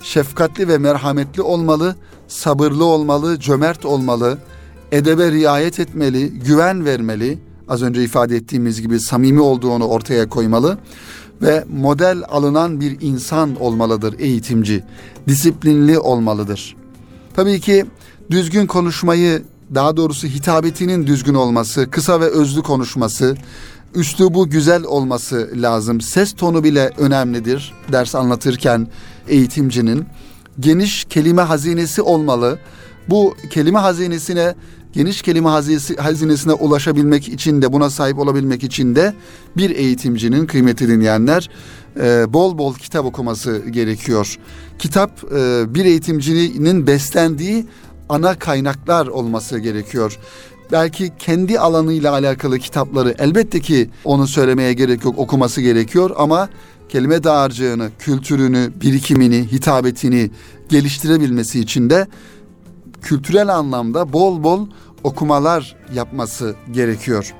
Şefkatli 0.01 0.67
ve 0.67 0.77
merhametli 0.77 1.41
olmalı, 1.41 1.95
sabırlı 2.27 2.85
olmalı, 2.85 3.39
cömert 3.39 3.85
olmalı, 3.85 4.37
edebe 4.91 5.31
riayet 5.31 5.79
etmeli, 5.79 6.29
güven 6.29 6.85
vermeli. 6.85 7.39
Az 7.69 7.83
önce 7.83 8.03
ifade 8.03 8.35
ettiğimiz 8.35 8.81
gibi 8.81 8.99
samimi 8.99 9.41
olduğunu 9.41 9.87
ortaya 9.87 10.29
koymalı 10.29 10.77
ve 11.41 11.63
model 11.69 12.23
alınan 12.29 12.81
bir 12.81 12.97
insan 13.01 13.61
olmalıdır 13.61 14.15
eğitimci. 14.19 14.83
Disiplinli 15.27 15.99
olmalıdır. 15.99 16.75
Tabii 17.35 17.59
ki 17.59 17.85
düzgün 18.31 18.65
konuşmayı, 18.65 19.43
daha 19.75 19.97
doğrusu 19.97 20.27
hitabetinin 20.27 21.07
düzgün 21.07 21.33
olması, 21.33 21.91
kısa 21.91 22.21
ve 22.21 22.25
özlü 22.25 22.61
konuşması, 22.61 23.37
üslubu 23.95 24.49
güzel 24.49 24.83
olması 24.83 25.49
lazım. 25.55 26.01
Ses 26.01 26.33
tonu 26.33 26.63
bile 26.63 26.91
önemlidir 26.97 27.73
ders 27.91 28.15
anlatırken 28.15 28.87
eğitimcinin. 29.27 30.05
Geniş 30.59 31.05
kelime 31.05 31.41
hazinesi 31.41 32.01
olmalı. 32.01 32.59
Bu 33.09 33.35
kelime 33.49 33.79
hazinesine 33.79 34.55
geniş 34.93 35.21
kelime 35.21 35.49
hazinesi, 35.49 35.95
hazinesine 35.95 36.53
ulaşabilmek 36.53 37.29
için 37.29 37.61
de 37.61 37.73
buna 37.73 37.89
sahip 37.89 38.19
olabilmek 38.19 38.63
için 38.63 38.95
de 38.95 39.13
bir 39.57 39.69
eğitimcinin 39.69 40.45
kıymeti 40.45 40.87
dinleyenler 40.87 41.49
e, 42.01 42.33
bol 42.33 42.57
bol 42.57 42.73
kitap 42.73 43.05
okuması 43.05 43.61
gerekiyor. 43.69 44.37
Kitap 44.79 45.11
e, 45.35 45.65
bir 45.73 45.85
eğitimcinin 45.85 46.87
beslendiği 46.87 47.65
ana 48.09 48.39
kaynaklar 48.39 49.07
olması 49.07 49.59
gerekiyor 49.59 50.19
belki 50.71 51.11
kendi 51.19 51.59
alanıyla 51.59 52.11
alakalı 52.11 52.59
kitapları 52.59 53.15
elbette 53.19 53.59
ki 53.59 53.89
onu 54.03 54.27
söylemeye 54.27 54.73
gerek 54.73 55.05
yok 55.05 55.19
okuması 55.19 55.61
gerekiyor 55.61 56.11
ama 56.17 56.49
kelime 56.89 57.23
dağarcığını, 57.23 57.89
kültürünü, 57.99 58.71
birikimini, 58.81 59.51
hitabetini 59.51 60.31
geliştirebilmesi 60.69 61.59
için 61.59 61.89
de 61.89 62.07
kültürel 63.01 63.55
anlamda 63.55 64.13
bol 64.13 64.43
bol 64.43 64.67
okumalar 65.03 65.75
yapması 65.93 66.55
gerekiyor. 66.71 67.33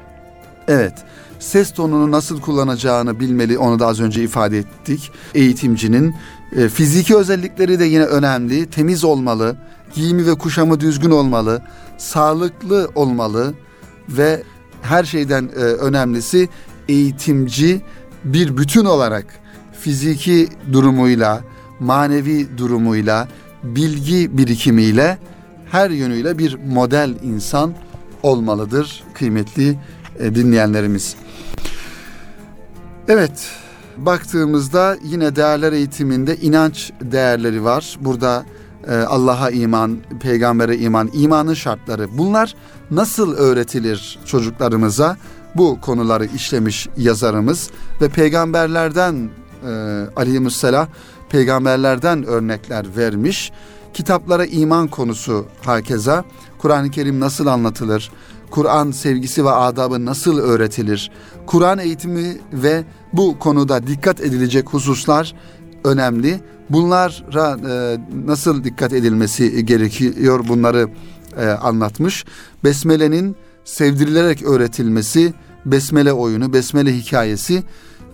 Evet, 0.67 0.93
ses 1.39 1.73
tonunu 1.73 2.11
nasıl 2.11 2.41
kullanacağını 2.41 3.19
bilmeli 3.19 3.57
onu 3.57 3.79
da 3.79 3.87
az 3.87 3.99
önce 3.99 4.23
ifade 4.23 4.57
ettik. 4.57 5.11
Eğitimcinin 5.35 6.15
e, 6.55 6.69
fiziki 6.69 7.15
özellikleri 7.15 7.79
de 7.79 7.85
yine 7.85 8.03
önemli. 8.03 8.65
Temiz 8.65 9.03
olmalı, 9.03 9.57
giyimi 9.93 10.25
ve 10.25 10.35
kuşamı 10.35 10.79
düzgün 10.79 11.11
olmalı, 11.11 11.61
sağlıklı 11.97 12.91
olmalı 12.95 13.53
ve 14.09 14.43
her 14.81 15.03
şeyden 15.03 15.49
e, 15.55 15.59
önemlisi 15.59 16.49
eğitimci 16.89 17.81
bir 18.23 18.57
bütün 18.57 18.85
olarak 18.85 19.25
fiziki 19.79 20.49
durumuyla, 20.73 21.41
manevi 21.79 22.57
durumuyla, 22.57 23.27
bilgi 23.63 24.37
birikimiyle 24.37 25.17
her 25.71 25.89
yönüyle 25.89 26.37
bir 26.37 26.57
model 26.67 27.15
insan 27.23 27.73
olmalıdır 28.23 29.03
kıymetli 29.13 29.77
e, 30.19 30.35
dinleyenlerimiz. 30.35 31.15
Evet, 33.07 33.49
baktığımızda 33.97 34.97
yine 35.03 35.35
değerler 35.35 35.73
eğitiminde 35.73 36.35
inanç 36.35 36.91
değerleri 37.01 37.63
var. 37.63 37.97
Burada 38.01 38.45
Allah'a 38.93 39.49
iman, 39.51 39.97
peygambere 40.19 40.77
iman, 40.77 41.09
imanın 41.13 41.53
şartları. 41.53 42.17
Bunlar 42.17 42.55
nasıl 42.91 43.33
öğretilir 43.33 44.19
çocuklarımıza? 44.25 45.17
Bu 45.55 45.81
konuları 45.81 46.25
işlemiş 46.25 46.87
yazarımız 46.97 47.69
ve 48.01 48.09
peygamberlerden 48.09 49.29
e, 49.65 49.69
aleyhisselam 50.15 50.87
peygamberlerden 51.29 52.23
örnekler 52.25 52.85
vermiş. 52.97 53.51
Kitaplara 53.93 54.45
iman 54.45 54.87
konusu 54.87 55.45
hakeza. 55.65 56.23
Kur'an-ı 56.57 56.91
Kerim 56.91 57.19
nasıl 57.19 57.47
anlatılır? 57.47 58.11
Kur'an 58.51 58.91
sevgisi 58.91 59.45
ve 59.45 59.49
adabı 59.49 60.05
nasıl 60.05 60.39
öğretilir? 60.39 61.11
Kur'an 61.45 61.79
eğitimi 61.79 62.37
ve 62.53 62.83
bu 63.13 63.39
konuda 63.39 63.87
dikkat 63.87 64.21
edilecek 64.21 64.73
hususlar 64.73 65.35
önemli. 65.83 66.39
Bunlara 66.69 67.57
e, 67.69 67.99
nasıl 68.25 68.63
dikkat 68.63 68.93
edilmesi 68.93 69.65
gerekiyor 69.65 70.45
bunları 70.47 70.89
e, 71.37 71.45
anlatmış. 71.47 72.25
Besmele'nin 72.63 73.35
sevdirilerek 73.65 74.43
öğretilmesi, 74.43 75.33
besmele 75.65 76.13
oyunu, 76.13 76.53
besmele 76.53 76.97
hikayesi 76.97 77.63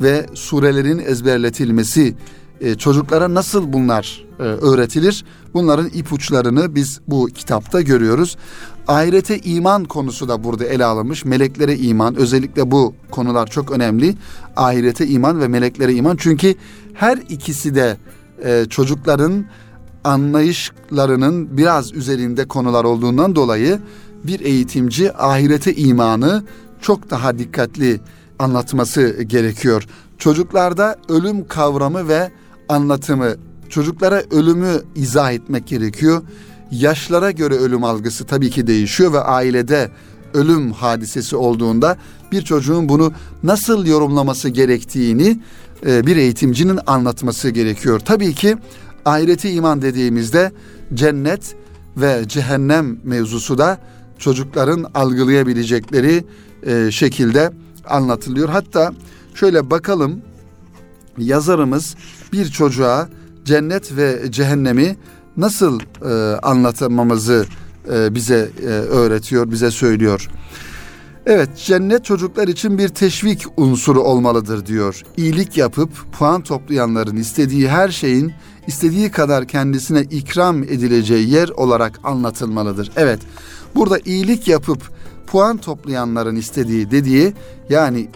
ve 0.02 0.26
surelerin 0.34 1.00
ezberletilmesi 1.00 2.16
e, 2.62 2.76
çocuklara 2.76 3.34
nasıl 3.34 3.74
bunlar 3.74 4.26
e, 4.40 4.44
öğretilir? 4.44 5.26
Bunların 5.54 5.90
ipuçlarını 5.94 6.76
biz 6.76 7.00
bu 7.08 7.26
kitapta 7.26 7.82
görüyoruz. 7.82 8.38
Ahirete 8.88 9.40
iman 9.40 9.86
konusu 9.86 10.28
da 10.28 10.44
burada 10.44 10.66
ele 10.66 10.86
alınmış. 10.86 11.26
Meleklere 11.26 11.78
iman 11.78 12.16
özellikle 12.16 12.72
bu 12.72 12.94
konular 13.12 13.48
çok 13.48 13.72
önemli. 13.72 14.16
Ahirete 14.56 15.08
iman 15.08 15.42
ve 15.42 15.48
meleklere 15.48 15.94
iman. 15.94 16.16
Çünkü 16.20 16.56
her 16.94 17.18
ikisi 17.18 17.76
de 17.76 17.98
e, 18.44 18.66
çocukların 18.70 19.46
anlayışlarının 20.04 21.58
biraz 21.58 21.94
üzerinde 21.94 22.48
konular 22.48 22.84
olduğundan 22.84 23.36
dolayı 23.36 23.80
bir 24.24 24.40
eğitimci 24.40 25.14
ahirete 25.14 25.76
imanı 25.76 26.44
çok 26.82 27.10
daha 27.10 27.40
dikkatli 27.40 28.00
anlatması 28.40 29.24
gerekiyor. 29.24 29.88
Çocuklarda 30.18 30.96
ölüm 31.10 31.48
kavramı 31.48 32.08
ve 32.08 32.32
anlatımı, 32.70 33.36
çocuklara 33.70 34.24
ölümü 34.32 34.82
izah 34.96 35.32
etmek 35.32 35.68
gerekiyor. 35.68 36.22
Yaşlara 36.72 37.32
göre 37.32 37.56
ölüm 37.56 37.84
algısı 37.84 38.26
tabii 38.26 38.50
ki 38.50 38.68
değişiyor 38.68 39.14
ve 39.14 39.20
ailede 39.20 39.92
ölüm 40.34 40.72
hadisesi 40.72 41.36
olduğunda 41.36 41.98
bir 42.32 42.42
çocuğun 42.42 42.90
bunu 42.90 43.14
nasıl 43.44 43.86
yorumlaması 43.86 44.50
gerektiğini 44.50 45.40
e, 45.86 46.06
bir 46.06 46.18
eğitimcinin 46.18 46.80
anlatması 46.88 47.50
gerekiyor. 47.50 48.00
Tabii 48.00 48.34
ki 48.34 48.58
ahireti 49.06 49.50
iman 49.50 49.82
dediğimizde 49.82 50.52
cennet 50.94 51.56
ve 51.98 52.24
cehennem 52.28 53.00
mevzusu 53.04 53.58
da 53.58 53.78
çocukların 54.18 54.86
algılayabilecekleri 54.94 56.26
e, 56.66 56.92
şekilde 56.92 57.52
anlatılıyor. 57.90 58.50
Hatta 58.50 58.94
şöyle 59.36 59.70
bakalım 59.70 60.22
yazarımız 61.18 61.96
bir 62.34 62.46
çocuğa 62.46 63.10
cennet 63.46 63.98
ve 63.98 64.32
cehennemi 64.32 64.98
nasıl 65.38 65.80
e, 65.80 66.38
anlatmamızı 66.38 67.46
e, 67.92 68.16
bize 68.16 68.50
e, 68.62 68.66
öğretiyor, 68.68 69.52
bize 69.52 69.72
söylüyor. 69.72 70.30
Evet, 71.26 71.50
cennet 71.58 72.06
çocuklar 72.06 72.48
için 72.48 72.78
bir 72.78 72.90
teşvik 72.90 73.46
unsuru 73.58 74.02
olmalıdır 74.02 74.66
diyor. 74.66 75.02
İyilik 75.18 75.58
yapıp 75.58 75.90
puan 76.12 76.42
toplayanların 76.42 77.16
istediği 77.16 77.70
her 77.70 77.90
şeyin 77.90 78.34
istediği 78.68 79.12
kadar 79.12 79.48
kendisine 79.48 80.02
ikram 80.02 80.64
edileceği 80.64 81.30
yer 81.30 81.50
olarak 81.50 82.00
anlatılmalıdır. 82.04 82.92
Evet, 82.96 83.20
burada 83.76 84.00
iyilik 84.06 84.48
yapıp 84.48 84.82
puan 85.28 85.58
toplayanların 85.58 86.36
istediği 86.36 86.92
dediği 86.92 87.34
yani 87.70 88.10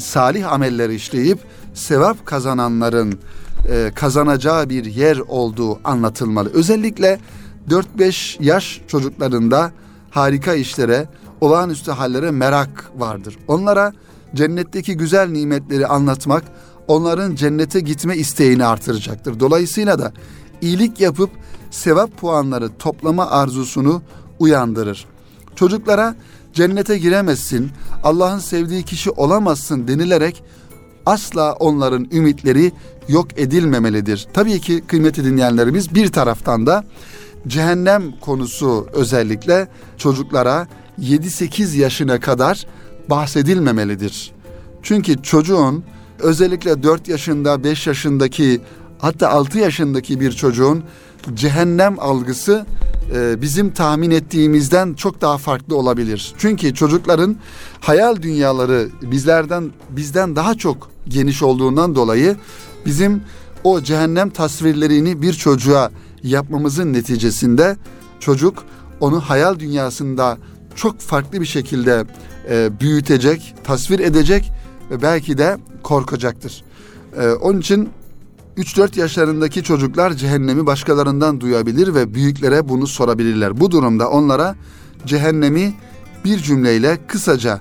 salih 0.00 0.52
amelleri 0.52 0.94
işleyip 0.94 1.38
sevap 1.74 2.26
kazananların 2.26 3.18
e, 3.70 3.90
kazanacağı 3.94 4.70
bir 4.70 4.84
yer 4.84 5.18
olduğu 5.18 5.78
anlatılmalı. 5.84 6.50
Özellikle 6.54 7.18
4-5 7.68 8.42
yaş 8.42 8.80
çocuklarında 8.88 9.72
harika 10.10 10.54
işlere, 10.54 11.08
olağanüstü 11.40 11.90
hallere 11.90 12.30
merak 12.30 12.90
vardır. 12.98 13.38
Onlara 13.48 13.92
cennetteki 14.34 14.96
güzel 14.96 15.28
nimetleri 15.28 15.86
anlatmak 15.86 16.44
onların 16.88 17.34
cennete 17.34 17.80
gitme 17.80 18.16
isteğini 18.16 18.64
artıracaktır. 18.64 19.40
Dolayısıyla 19.40 19.98
da 19.98 20.12
iyilik 20.60 21.00
yapıp 21.00 21.30
sevap 21.70 22.16
puanları 22.16 22.78
toplama 22.78 23.30
arzusunu 23.30 24.02
uyandırır. 24.38 25.06
Çocuklara 25.56 26.16
cennete 26.52 26.98
giremezsin, 26.98 27.70
Allah'ın 28.02 28.38
sevdiği 28.38 28.82
kişi 28.82 29.10
olamazsın 29.10 29.88
denilerek 29.88 30.42
asla 31.06 31.52
onların 31.52 32.08
ümitleri 32.12 32.72
yok 33.08 33.38
edilmemelidir. 33.38 34.28
Tabii 34.34 34.60
ki 34.60 34.82
kıymetli 34.86 35.24
dinleyenlerimiz 35.24 35.94
bir 35.94 36.08
taraftan 36.08 36.66
da 36.66 36.84
cehennem 37.46 38.12
konusu 38.20 38.86
özellikle 38.92 39.68
çocuklara 39.98 40.68
7-8 41.00 41.76
yaşına 41.76 42.20
kadar 42.20 42.66
bahsedilmemelidir. 43.10 44.32
Çünkü 44.82 45.22
çocuğun 45.22 45.84
özellikle 46.18 46.82
4 46.82 47.08
yaşında, 47.08 47.64
5 47.64 47.86
yaşındaki 47.86 48.60
hatta 48.98 49.30
6 49.30 49.58
yaşındaki 49.58 50.20
bir 50.20 50.32
çocuğun 50.32 50.84
cehennem 51.34 52.00
algısı 52.00 52.66
e, 53.14 53.42
bizim 53.42 53.70
tahmin 53.70 54.10
ettiğimizden 54.10 54.94
çok 54.94 55.20
daha 55.20 55.38
farklı 55.38 55.76
olabilir. 55.76 56.34
Çünkü 56.38 56.74
çocukların 56.74 57.36
hayal 57.80 58.22
dünyaları 58.22 58.88
bizlerden 59.02 59.70
bizden 59.90 60.36
daha 60.36 60.54
çok 60.54 60.90
geniş 61.08 61.42
olduğundan 61.42 61.94
dolayı 61.94 62.36
bizim 62.86 63.22
o 63.64 63.80
cehennem 63.80 64.30
tasvirlerini 64.30 65.22
bir 65.22 65.32
çocuğa 65.32 65.90
yapmamızın 66.22 66.92
neticesinde 66.92 67.76
çocuk 68.20 68.64
onu 69.00 69.20
hayal 69.20 69.58
dünyasında 69.58 70.38
çok 70.74 71.00
farklı 71.00 71.40
bir 71.40 71.46
şekilde 71.46 72.04
e, 72.50 72.80
büyütecek, 72.80 73.54
tasvir 73.64 74.00
edecek 74.00 74.52
ve 74.90 75.02
belki 75.02 75.38
de 75.38 75.58
korkacaktır. 75.82 76.64
E, 77.16 77.28
onun 77.28 77.60
için 77.60 77.88
3-4 78.56 79.00
yaşlarındaki 79.00 79.62
çocuklar 79.62 80.12
cehennemi 80.12 80.66
başkalarından 80.66 81.40
duyabilir 81.40 81.94
ve 81.94 82.14
büyüklere 82.14 82.68
bunu 82.68 82.86
sorabilirler. 82.86 83.60
Bu 83.60 83.70
durumda 83.70 84.10
onlara 84.10 84.56
cehennemi 85.06 85.74
bir 86.24 86.38
cümleyle 86.38 86.98
kısaca 87.06 87.60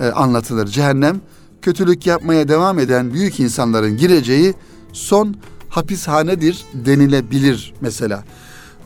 e, 0.00 0.06
anlatılır. 0.06 0.66
Cehennem 0.66 1.20
kötülük 1.62 2.06
yapmaya 2.06 2.48
devam 2.48 2.78
eden 2.78 3.12
büyük 3.12 3.40
insanların 3.40 3.96
gireceği 3.96 4.54
son 4.92 5.36
hapishanedir 5.76 6.64
denilebilir 6.74 7.74
mesela. 7.80 8.24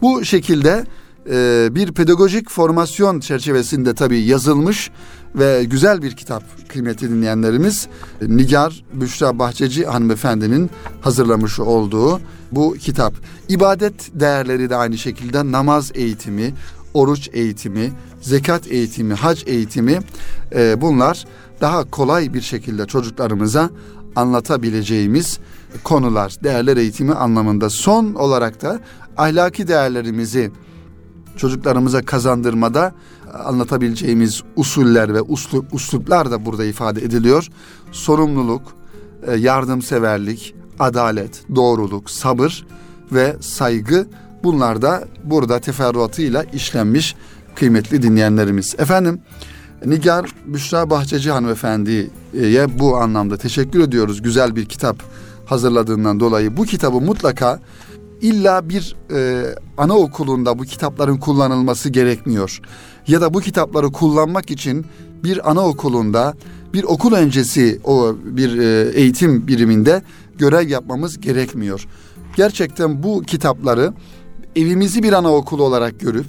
Bu 0.02 0.24
şekilde 0.24 0.84
e, 1.30 1.68
bir 1.74 1.92
pedagojik 1.92 2.50
formasyon 2.50 3.20
çerçevesinde 3.20 3.94
tabii 3.94 4.20
yazılmış 4.20 4.90
ve 5.34 5.64
güzel 5.64 6.02
bir 6.02 6.16
kitap 6.16 6.42
kıymetli 6.68 7.10
dinleyenlerimiz. 7.10 7.88
Nigar 8.22 8.84
Büşra 8.92 9.38
Bahçeci 9.38 9.86
hanımefendinin 9.86 10.70
hazırlamış 11.00 11.60
olduğu 11.60 12.20
bu 12.52 12.76
kitap. 12.80 13.14
İbadet 13.48 14.20
değerleri 14.20 14.70
de 14.70 14.76
aynı 14.76 14.98
şekilde 14.98 15.52
namaz 15.52 15.90
eğitimi, 15.94 16.54
oruç 16.94 17.28
eğitimi, 17.32 17.92
zekat 18.20 18.72
eğitimi, 18.72 19.14
hac 19.14 19.42
eğitimi 19.46 19.98
e, 20.54 20.80
bunlar 20.80 21.24
daha 21.60 21.90
kolay 21.90 22.34
bir 22.34 22.40
şekilde 22.40 22.86
çocuklarımıza 22.86 23.70
anlatabileceğimiz 24.16 25.38
konular, 25.84 26.36
değerler 26.44 26.76
eğitimi 26.76 27.14
anlamında. 27.14 27.70
Son 27.70 28.14
olarak 28.14 28.62
da 28.62 28.80
ahlaki 29.16 29.68
değerlerimizi 29.68 30.50
çocuklarımıza 31.36 32.02
kazandırmada 32.02 32.94
anlatabileceğimiz 33.44 34.42
usuller 34.56 35.14
ve 35.14 35.22
uslup, 35.22 35.74
usluplar 35.74 36.30
da 36.30 36.46
burada 36.46 36.64
ifade 36.64 37.00
ediliyor. 37.00 37.48
Sorumluluk, 37.92 38.62
e, 39.26 39.36
yardımseverlik, 39.36 40.54
adalet, 40.78 41.42
doğruluk, 41.54 42.10
sabır 42.10 42.66
ve 43.12 43.36
saygı 43.40 44.06
bunlar 44.44 44.82
da 44.82 45.04
burada 45.24 45.58
teferruatıyla 45.58 46.42
işlenmiş 46.42 47.16
kıymetli 47.54 48.02
dinleyenlerimiz. 48.02 48.74
Efendim 48.78 49.20
Nigar 49.86 50.30
Büşra 50.46 50.90
Bahçeci 50.90 51.30
hanımefendiye 51.30 52.78
bu 52.78 52.96
anlamda 52.96 53.36
teşekkür 53.36 53.80
ediyoruz. 53.80 54.22
Güzel 54.22 54.56
bir 54.56 54.66
kitap 54.66 55.02
hazırladığından 55.50 56.20
dolayı 56.20 56.56
bu 56.56 56.64
kitabı 56.64 57.00
mutlaka 57.00 57.60
illa 58.20 58.68
bir 58.68 58.96
e, 59.14 59.44
anaokulunda 59.78 60.58
bu 60.58 60.62
kitapların 60.62 61.16
kullanılması 61.16 61.88
gerekmiyor. 61.88 62.60
Ya 63.06 63.20
da 63.20 63.34
bu 63.34 63.40
kitapları 63.40 63.92
kullanmak 63.92 64.50
için 64.50 64.86
bir 65.24 65.50
anaokulunda 65.50 66.34
bir 66.74 66.84
okul 66.84 67.12
öncesi 67.12 67.80
o 67.84 68.16
bir 68.24 68.58
e, 68.58 68.90
eğitim 68.90 69.48
biriminde 69.48 70.02
görev 70.38 70.68
yapmamız 70.68 71.20
gerekmiyor. 71.20 71.86
Gerçekten 72.36 73.02
bu 73.02 73.22
kitapları 73.22 73.92
evimizi 74.56 75.02
bir 75.02 75.12
anaokulu 75.12 75.62
olarak 75.62 76.00
görüp 76.00 76.26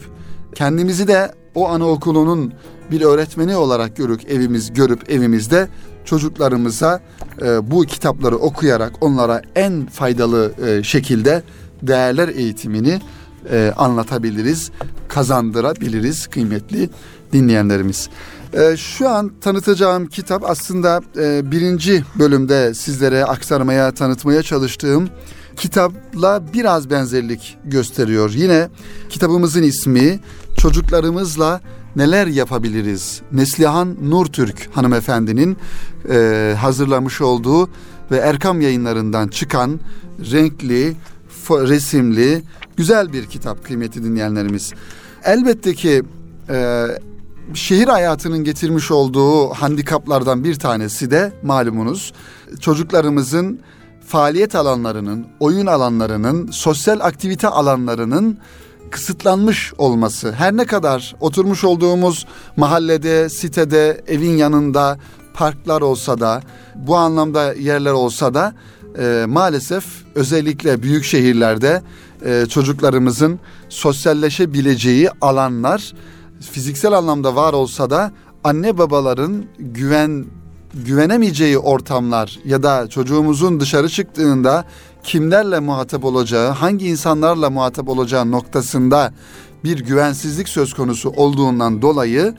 kendimizi 0.55 1.07
de 1.07 1.31
o 1.55 1.69
anaokulunun 1.69 2.53
bir 2.91 3.01
öğretmeni 3.01 3.55
olarak 3.55 3.97
görüp 3.97 4.31
evimiz 4.31 4.73
görüp 4.73 5.09
evimizde 5.09 5.67
çocuklarımıza 6.05 7.01
e, 7.41 7.71
bu 7.71 7.81
kitapları 7.81 8.37
okuyarak 8.37 8.93
onlara 9.01 9.41
en 9.55 9.85
faydalı 9.85 10.53
e, 10.67 10.83
şekilde 10.83 11.43
değerler 11.81 12.27
eğitimini 12.27 13.01
e, 13.51 13.73
anlatabiliriz, 13.77 14.71
kazandırabiliriz 15.07 16.27
kıymetli 16.27 16.89
dinleyenlerimiz. 17.33 18.09
E, 18.53 18.77
şu 18.77 19.09
an 19.09 19.31
tanıtacağım 19.41 20.07
kitap 20.07 20.49
aslında 20.49 21.01
e, 21.17 21.51
birinci 21.51 22.03
bölümde 22.19 22.73
sizlere 22.73 23.25
aktarmaya, 23.25 23.91
tanıtmaya 23.91 24.43
çalıştığım 24.43 25.09
kitapla 25.55 26.43
biraz 26.53 26.89
benzerlik 26.89 27.57
gösteriyor. 27.65 28.31
Yine 28.35 28.69
kitabımızın 29.09 29.63
ismi 29.63 30.19
Çocuklarımızla 30.61 31.61
Neler 31.95 32.27
Yapabiliriz? 32.27 33.21
Neslihan 33.31 33.95
Nurtürk 34.01 34.69
hanımefendinin 34.73 35.57
e, 36.09 36.55
hazırlamış 36.59 37.21
olduğu 37.21 37.69
ve 38.11 38.17
Erkam 38.17 38.61
yayınlarından 38.61 39.27
çıkan 39.27 39.79
renkli, 40.31 40.95
resimli, 41.49 42.41
güzel 42.77 43.13
bir 43.13 43.25
kitap 43.25 43.65
kıymeti 43.65 44.03
dinleyenlerimiz. 44.03 44.73
Elbette 45.23 45.73
ki 45.73 46.03
e, 46.49 46.85
şehir 47.53 47.87
hayatının 47.87 48.43
getirmiş 48.43 48.91
olduğu 48.91 49.49
handikaplardan 49.49 50.43
bir 50.43 50.55
tanesi 50.55 51.11
de 51.11 51.33
malumunuz 51.43 52.13
çocuklarımızın 52.59 53.59
faaliyet 54.07 54.55
alanlarının, 54.55 55.27
oyun 55.39 55.65
alanlarının, 55.65 56.51
sosyal 56.51 56.99
aktivite 56.99 57.47
alanlarının 57.47 58.37
kısıtlanmış 58.91 59.73
olması. 59.77 60.31
Her 60.31 60.57
ne 60.57 60.65
kadar 60.65 61.15
oturmuş 61.19 61.63
olduğumuz 61.63 62.25
mahallede, 62.57 63.29
sitede, 63.29 64.03
evin 64.07 64.37
yanında 64.37 64.97
parklar 65.33 65.81
olsa 65.81 66.19
da, 66.19 66.41
bu 66.75 66.95
anlamda 66.95 67.53
yerler 67.53 67.91
olsa 67.91 68.33
da 68.33 68.53
e, 68.99 69.25
maalesef 69.27 69.85
özellikle 70.15 70.83
büyük 70.83 71.03
şehirlerde 71.03 71.81
e, 72.25 72.45
çocuklarımızın 72.49 73.39
sosyalleşebileceği 73.69 75.09
alanlar 75.21 75.93
fiziksel 76.51 76.93
anlamda 76.93 77.35
var 77.35 77.53
olsa 77.53 77.89
da 77.89 78.11
anne 78.43 78.77
babaların 78.77 79.45
güven 79.59 80.25
güvenemeyeceği 80.73 81.57
ortamlar 81.57 82.39
ya 82.45 82.63
da 82.63 82.87
çocuğumuzun 82.89 83.59
dışarı 83.59 83.89
çıktığında 83.89 84.65
kimlerle 85.03 85.59
muhatap 85.59 86.05
olacağı, 86.05 86.49
hangi 86.49 86.87
insanlarla 86.87 87.49
muhatap 87.49 87.89
olacağı 87.89 88.31
noktasında 88.31 89.13
bir 89.63 89.79
güvensizlik 89.79 90.49
söz 90.49 90.73
konusu 90.73 91.09
olduğundan 91.09 91.81
dolayı 91.81 92.35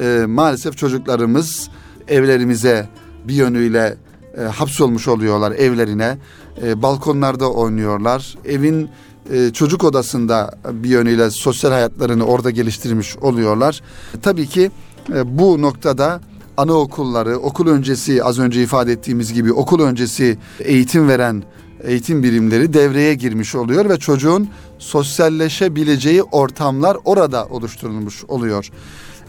e, 0.00 0.24
maalesef 0.28 0.76
çocuklarımız 0.76 1.70
evlerimize 2.08 2.88
bir 3.24 3.34
yönüyle 3.34 3.96
e, 4.38 4.42
hapsolmuş 4.42 5.08
oluyorlar 5.08 5.52
evlerine. 5.52 6.18
E, 6.62 6.82
balkonlarda 6.82 7.52
oynuyorlar. 7.52 8.38
Evin 8.44 8.88
e, 9.32 9.52
çocuk 9.52 9.84
odasında 9.84 10.58
bir 10.72 10.88
yönüyle 10.88 11.30
sosyal 11.30 11.70
hayatlarını 11.70 12.24
orada 12.24 12.50
geliştirmiş 12.50 13.16
oluyorlar. 13.16 13.80
Tabii 14.22 14.46
ki 14.46 14.70
e, 15.14 15.38
bu 15.38 15.62
noktada 15.62 16.20
anaokulları, 16.58 17.38
okul 17.38 17.66
öncesi 17.66 18.24
az 18.24 18.38
önce 18.38 18.62
ifade 18.62 18.92
ettiğimiz 18.92 19.32
gibi 19.32 19.52
okul 19.52 19.80
öncesi 19.80 20.38
eğitim 20.60 21.08
veren 21.08 21.42
eğitim 21.82 22.22
birimleri 22.22 22.72
devreye 22.72 23.14
girmiş 23.14 23.54
oluyor 23.54 23.88
ve 23.88 23.98
çocuğun 23.98 24.48
sosyalleşebileceği 24.78 26.22
ortamlar 26.22 26.96
orada 27.04 27.46
oluşturulmuş 27.46 28.24
oluyor. 28.24 28.70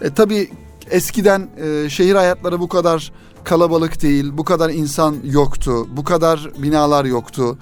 E, 0.01 0.13
tabii 0.13 0.49
eskiden 0.91 1.49
e, 1.57 1.89
şehir 1.89 2.15
hayatları 2.15 2.59
bu 2.59 2.67
kadar 2.67 3.11
kalabalık 3.43 4.01
değil, 4.01 4.31
bu 4.33 4.43
kadar 4.43 4.69
insan 4.69 5.15
yoktu, 5.23 5.87
bu 5.97 6.03
kadar 6.03 6.51
binalar 6.57 7.05
yoktu. 7.05 7.57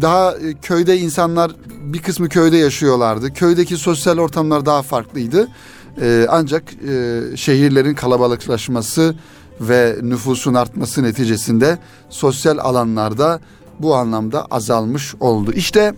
Daha 0.00 0.32
e, 0.32 0.54
köyde 0.62 0.98
insanlar 0.98 1.52
bir 1.80 2.02
kısmı 2.02 2.28
köyde 2.28 2.56
yaşıyorlardı. 2.56 3.32
Köydeki 3.32 3.76
sosyal 3.76 4.18
ortamlar 4.18 4.66
daha 4.66 4.82
farklıydı. 4.82 5.48
E, 6.00 6.26
ancak 6.30 6.62
e, 6.72 7.20
şehirlerin 7.36 7.94
kalabalıklaşması 7.94 9.14
ve 9.60 9.96
nüfusun 10.02 10.54
artması 10.54 11.02
neticesinde 11.02 11.78
sosyal 12.10 12.58
alanlarda 12.58 13.40
bu 13.78 13.94
anlamda 13.94 14.46
azalmış 14.50 15.14
oldu. 15.20 15.52
İşte 15.52 15.94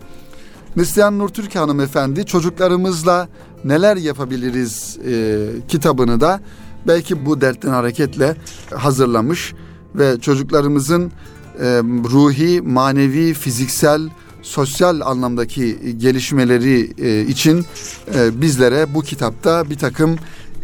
Neslihan 0.77 1.19
Nurtürk 1.19 1.57
hanımefendi 1.57 2.27
çocuklarımızla 2.27 3.29
neler 3.65 3.97
yapabiliriz 3.97 4.99
e, 5.07 5.47
kitabını 5.69 6.21
da 6.21 6.41
belki 6.87 7.27
bu 7.27 7.41
dertten 7.41 7.69
hareketle 7.69 8.37
hazırlamış 8.75 9.55
ve 9.95 10.21
çocuklarımızın 10.21 11.13
e, 11.61 11.65
ruhi, 12.11 12.61
manevi, 12.61 13.35
fiziksel, 13.35 14.01
sosyal 14.45 15.01
anlamdaki 15.01 15.99
gelişmeleri 15.99 16.93
e, 16.99 17.27
için 17.27 17.67
e, 18.15 18.41
bizlere 18.41 18.95
bu 18.95 19.03
kitapta 19.03 19.71
bir 19.71 19.79
takım 19.79 20.17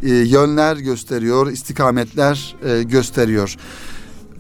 e, 0.03 0.09
yönler 0.09 0.77
gösteriyor, 0.77 1.51
istikametler 1.51 2.57
gösteriyor. 2.83 3.57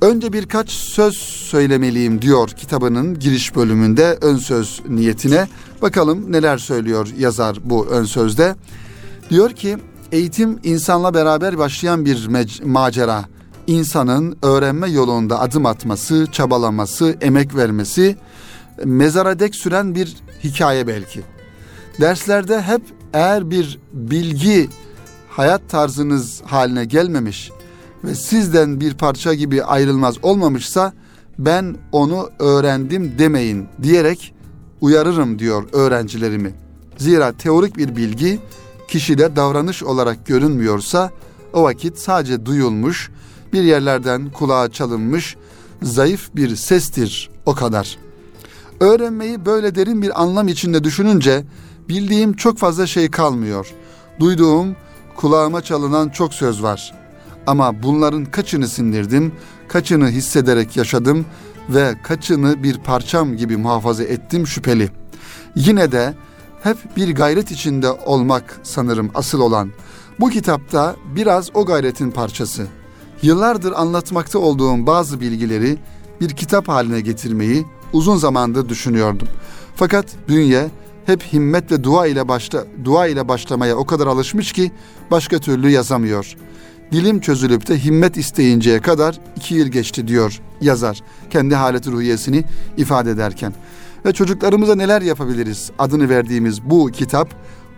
Önce 0.02 0.32
birkaç 0.32 0.70
söz 0.70 1.14
söylemeliyim 1.50 2.22
diyor 2.22 2.48
kitabının 2.48 3.18
giriş 3.18 3.56
bölümünde 3.56 4.18
ön 4.20 4.36
söz 4.36 4.82
niyetine. 4.88 5.48
Bakalım 5.82 6.32
neler 6.32 6.58
söylüyor 6.58 7.08
yazar 7.18 7.56
bu 7.64 7.86
ön 7.86 8.04
sözde. 8.04 8.56
Diyor 9.30 9.50
ki 9.50 9.78
eğitim 10.12 10.58
insanla 10.64 11.14
beraber 11.14 11.58
başlayan 11.58 12.04
bir 12.04 12.28
macera. 12.64 13.24
İnsanın 13.66 14.36
öğrenme 14.42 14.90
yolunda 14.90 15.40
adım 15.40 15.66
atması, 15.66 16.26
çabalaması, 16.32 17.16
emek 17.20 17.56
vermesi, 17.56 18.16
mezara 18.84 19.38
dek 19.38 19.54
süren 19.54 19.94
bir 19.94 20.16
hikaye 20.44 20.86
belki. 20.86 21.20
Derslerde 22.00 22.62
hep 22.62 22.82
eğer 23.12 23.50
bir 23.50 23.78
bilgi 23.92 24.68
hayat 25.28 25.68
tarzınız 25.68 26.42
haline 26.44 26.84
gelmemiş 26.84 27.50
ve 28.04 28.14
sizden 28.14 28.80
bir 28.80 28.94
parça 28.94 29.34
gibi 29.34 29.64
ayrılmaz 29.64 30.16
olmamışsa 30.22 30.92
ben 31.38 31.76
onu 31.92 32.30
öğrendim 32.38 33.12
demeyin 33.18 33.68
diyerek 33.82 34.34
uyarırım 34.80 35.38
diyor 35.38 35.64
öğrencilerimi. 35.72 36.52
Zira 36.96 37.32
teorik 37.32 37.76
bir 37.76 37.96
bilgi 37.96 38.38
kişide 38.88 39.36
davranış 39.36 39.82
olarak 39.82 40.26
görünmüyorsa 40.26 41.10
o 41.52 41.62
vakit 41.62 41.98
sadece 41.98 42.46
duyulmuş, 42.46 43.10
bir 43.52 43.62
yerlerden 43.62 44.30
kulağa 44.30 44.72
çalınmış 44.72 45.36
zayıf 45.82 46.30
bir 46.36 46.56
sestir 46.56 47.30
o 47.46 47.54
kadar. 47.54 47.98
Öğrenmeyi 48.80 49.46
böyle 49.46 49.74
derin 49.74 50.02
bir 50.02 50.22
anlam 50.22 50.48
içinde 50.48 50.84
düşününce 50.84 51.44
bildiğim 51.88 52.32
çok 52.32 52.58
fazla 52.58 52.86
şey 52.86 53.10
kalmıyor. 53.10 53.66
Duyduğum, 54.20 54.76
kulağıma 55.16 55.62
çalınan 55.62 56.08
çok 56.08 56.34
söz 56.34 56.62
var. 56.62 56.94
Ama 57.46 57.82
bunların 57.82 58.24
kaçını 58.24 58.68
sindirdim, 58.68 59.32
kaçını 59.68 60.08
hissederek 60.08 60.76
yaşadım 60.76 61.26
ve 61.68 61.94
kaçını 62.02 62.62
bir 62.62 62.78
parçam 62.78 63.36
gibi 63.36 63.56
muhafaza 63.56 64.02
ettim 64.02 64.46
şüpheli. 64.46 64.90
Yine 65.56 65.92
de 65.92 66.14
hep 66.62 66.76
bir 66.96 67.14
gayret 67.14 67.50
içinde 67.50 67.90
olmak 67.90 68.60
sanırım 68.62 69.10
asıl 69.14 69.40
olan. 69.40 69.70
Bu 70.20 70.30
kitapta 70.30 70.96
biraz 71.14 71.50
o 71.54 71.66
gayretin 71.66 72.10
parçası. 72.10 72.66
Yıllardır 73.22 73.72
anlatmakta 73.72 74.38
olduğum 74.38 74.86
bazı 74.86 75.20
bilgileri 75.20 75.78
bir 76.20 76.30
kitap 76.30 76.68
haline 76.68 77.00
getirmeyi 77.00 77.66
uzun 77.92 78.16
zamandır 78.16 78.68
düşünüyordum. 78.68 79.28
Fakat 79.76 80.06
bünye 80.28 80.70
hep 81.06 81.22
himmet 81.22 81.72
ve 81.72 81.84
dua 81.84 82.06
ile 82.06 82.28
başla 82.28 82.64
dua 82.84 83.06
ile 83.06 83.28
başlamaya 83.28 83.76
o 83.76 83.86
kadar 83.86 84.06
alışmış 84.06 84.52
ki 84.52 84.72
başka 85.10 85.38
türlü 85.38 85.70
yazamıyor. 85.70 86.36
Dilim 86.92 87.20
çözülüp 87.20 87.68
de 87.68 87.78
himmet 87.84 88.16
isteyinceye 88.16 88.80
kadar 88.80 89.18
iki 89.36 89.54
yıl 89.54 89.66
geçti 89.66 90.08
diyor 90.08 90.40
yazar 90.60 91.02
kendi 91.30 91.54
haleti 91.54 91.92
ruhiyesini 91.92 92.44
ifade 92.76 93.10
ederken. 93.10 93.54
Ve 94.06 94.12
çocuklarımıza 94.12 94.74
neler 94.74 95.02
yapabiliriz 95.02 95.70
adını 95.78 96.08
verdiğimiz 96.08 96.62
bu 96.62 96.86
kitap 96.86 97.28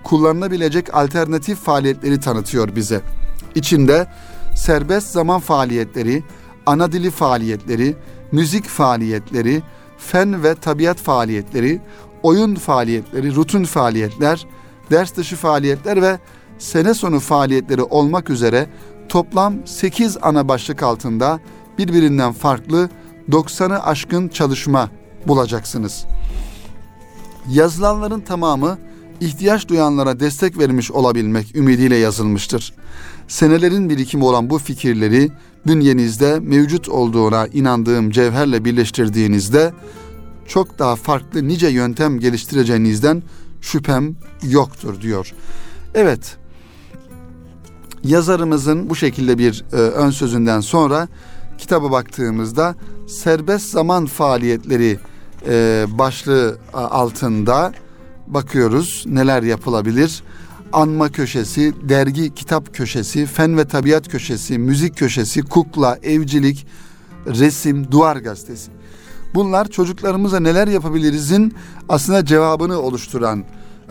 kullanılabilecek 0.04 0.94
alternatif 0.94 1.58
faaliyetleri 1.58 2.20
tanıtıyor 2.20 2.76
bize. 2.76 3.00
İçinde 3.54 4.06
serbest 4.56 5.12
zaman 5.12 5.40
faaliyetleri, 5.40 6.22
ana 6.66 6.92
dili 6.92 7.10
faaliyetleri, 7.10 7.96
müzik 8.32 8.68
faaliyetleri, 8.68 9.62
fen 10.10 10.42
ve 10.42 10.54
tabiat 10.54 10.98
faaliyetleri, 10.98 11.80
oyun 12.22 12.54
faaliyetleri, 12.54 13.34
rutin 13.34 13.64
faaliyetler, 13.64 14.46
ders 14.90 15.16
dışı 15.16 15.36
faaliyetler 15.36 16.02
ve 16.02 16.18
sene 16.58 16.94
sonu 16.94 17.20
faaliyetleri 17.20 17.82
olmak 17.82 18.30
üzere 18.30 18.66
toplam 19.08 19.66
8 19.66 20.16
ana 20.22 20.48
başlık 20.48 20.82
altında 20.82 21.40
birbirinden 21.78 22.32
farklı 22.32 22.88
90'ı 23.30 23.82
aşkın 23.82 24.28
çalışma 24.28 24.90
bulacaksınız. 25.26 26.04
Yazılanların 27.48 28.20
tamamı 28.20 28.78
ihtiyaç 29.20 29.68
duyanlara 29.68 30.20
destek 30.20 30.58
vermiş 30.58 30.90
olabilmek 30.90 31.56
ümidiyle 31.56 31.96
yazılmıştır. 31.96 32.74
Senelerin 33.28 33.90
birikimi 33.90 34.24
olan 34.24 34.50
bu 34.50 34.58
fikirleri 34.58 35.30
bünyenizde 35.66 36.40
mevcut 36.40 36.88
olduğuna 36.88 37.46
inandığım 37.46 38.10
cevherle 38.10 38.64
birleştirdiğinizde 38.64 39.72
çok 40.46 40.78
daha 40.78 40.96
farklı 40.96 41.48
nice 41.48 41.68
yöntem 41.68 42.20
geliştireceğinizden 42.20 43.22
şüphem 43.60 44.16
yoktur 44.42 45.00
diyor. 45.00 45.32
Evet, 45.94 46.36
yazarımızın 48.04 48.90
bu 48.90 48.96
şekilde 48.96 49.38
bir 49.38 49.64
e, 49.72 49.76
ön 49.76 50.10
sözünden 50.10 50.60
sonra 50.60 51.08
kitaba 51.58 51.90
baktığımızda 51.90 52.74
serbest 53.08 53.70
zaman 53.70 54.06
faaliyetleri 54.06 54.98
e, 55.48 55.86
başlığı 55.88 56.58
altında 56.72 57.72
bakıyoruz 58.26 59.04
neler 59.06 59.42
yapılabilir. 59.42 60.22
Anma 60.72 61.08
köşesi, 61.08 61.74
dergi 61.88 62.34
kitap 62.34 62.74
köşesi, 62.74 63.26
fen 63.26 63.56
ve 63.56 63.64
tabiat 63.64 64.08
köşesi, 64.08 64.58
müzik 64.58 64.96
köşesi, 64.96 65.42
kukla, 65.42 65.98
evcilik, 66.02 66.66
resim, 67.26 67.92
duvar 67.92 68.16
gazetesi. 68.16 68.70
Bunlar 69.34 69.68
çocuklarımıza 69.68 70.40
neler 70.40 70.68
yapabilirizin 70.68 71.54
aslında 71.88 72.24
cevabını 72.24 72.78
oluşturan 72.80 73.44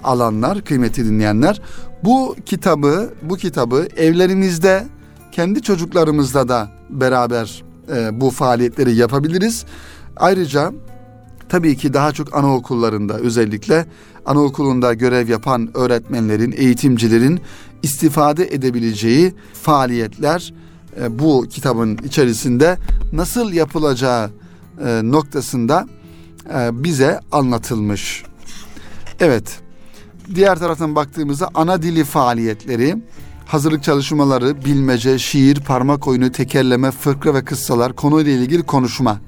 alanlar 0.04 0.62
kıymeti 0.62 1.06
dinleyenler. 1.06 1.62
Bu 2.04 2.36
kitabı 2.46 3.14
bu 3.22 3.38
kitabı 3.38 3.88
evlerimizde 3.98 4.88
kendi 5.32 5.62
çocuklarımızla 5.62 6.48
da 6.50 6.72
beraber 6.90 7.64
e, 7.96 8.22
bu 8.22 8.30
faaliyetleri 8.30 8.96
yapabiliriz. 8.96 9.66
Ayrıca 10.18 10.72
tabii 11.52 11.78
ki 11.78 11.94
daha 11.94 12.12
çok 12.12 12.36
anaokullarında 12.36 13.18
özellikle 13.18 13.86
anaokulunda 14.26 14.94
görev 14.94 15.30
yapan 15.30 15.70
öğretmenlerin, 15.74 16.52
eğitimcilerin 16.52 17.42
istifade 17.84 18.54
edebileceği 18.54 19.34
faaliyetler 19.54 20.54
e, 21.02 21.20
bu 21.20 21.46
kitabın 21.50 21.98
içerisinde 21.98 22.78
nasıl 23.14 23.54
yapılacağı 23.54 24.32
e, 24.86 25.02
noktasında 25.04 25.88
e, 26.54 26.84
bize 26.84 27.20
anlatılmış. 27.32 28.24
Evet. 29.20 29.60
Diğer 30.36 30.60
taraftan 30.60 30.96
baktığımızda 30.96 31.50
ana 31.54 31.82
dili 31.82 32.04
faaliyetleri, 32.04 32.96
hazırlık 33.46 33.84
çalışmaları, 33.84 34.66
bilmece, 34.66 35.20
şiir, 35.20 35.60
parmak 35.60 36.08
oyunu, 36.08 36.32
tekerleme, 36.32 36.92
fıkra 36.92 37.34
ve 37.34 37.46
kıssalar, 37.46 37.94
konuyla 37.94 38.32
ilgili 38.32 38.64
konuşma. 38.64 39.20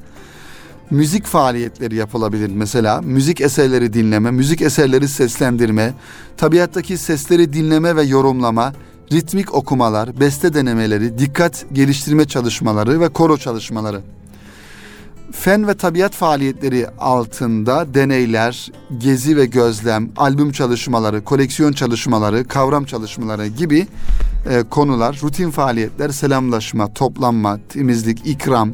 Müzik 0.89 1.26
faaliyetleri 1.26 1.96
yapılabilir 1.96 2.52
mesela. 2.56 3.02
Müzik 3.02 3.41
eserleri 3.41 3.93
dinleme, 3.93 4.32
müzik 4.32 4.62
eserleri 4.62 5.08
seslendirme, 5.08 5.93
tabiattaki 6.38 6.98
sesleri 6.98 7.54
dinleme 7.54 7.96
ve 7.96 8.04
yorumlama, 8.04 8.74
ritmik 9.12 9.54
okumalar, 9.54 10.19
beste 10.19 10.54
denemeleri, 10.54 11.17
dikkat 11.17 11.65
geliştirme 11.74 12.26
çalışmaları 12.26 13.00
ve 13.00 13.10
koro 13.10 13.38
çalışmaları 13.38 14.02
fen 15.34 15.67
ve 15.67 15.74
tabiat 15.74 16.13
faaliyetleri 16.13 16.88
altında 17.00 17.93
deneyler, 17.93 18.72
gezi 18.98 19.38
ve 19.38 19.46
gözlem, 19.46 20.10
albüm 20.17 20.52
çalışmaları, 20.52 21.24
koleksiyon 21.24 21.74
çalışmaları, 21.74 22.48
kavram 22.48 22.86
çalışmaları 22.86 23.48
gibi 23.48 23.88
e, 24.50 24.63
konular, 24.69 25.19
rutin 25.24 25.52
faaliyetler, 25.52 26.10
selamlaşma, 26.10 26.93
toplanma, 26.93 27.60
temizlik, 27.69 28.28
ikram, 28.28 28.72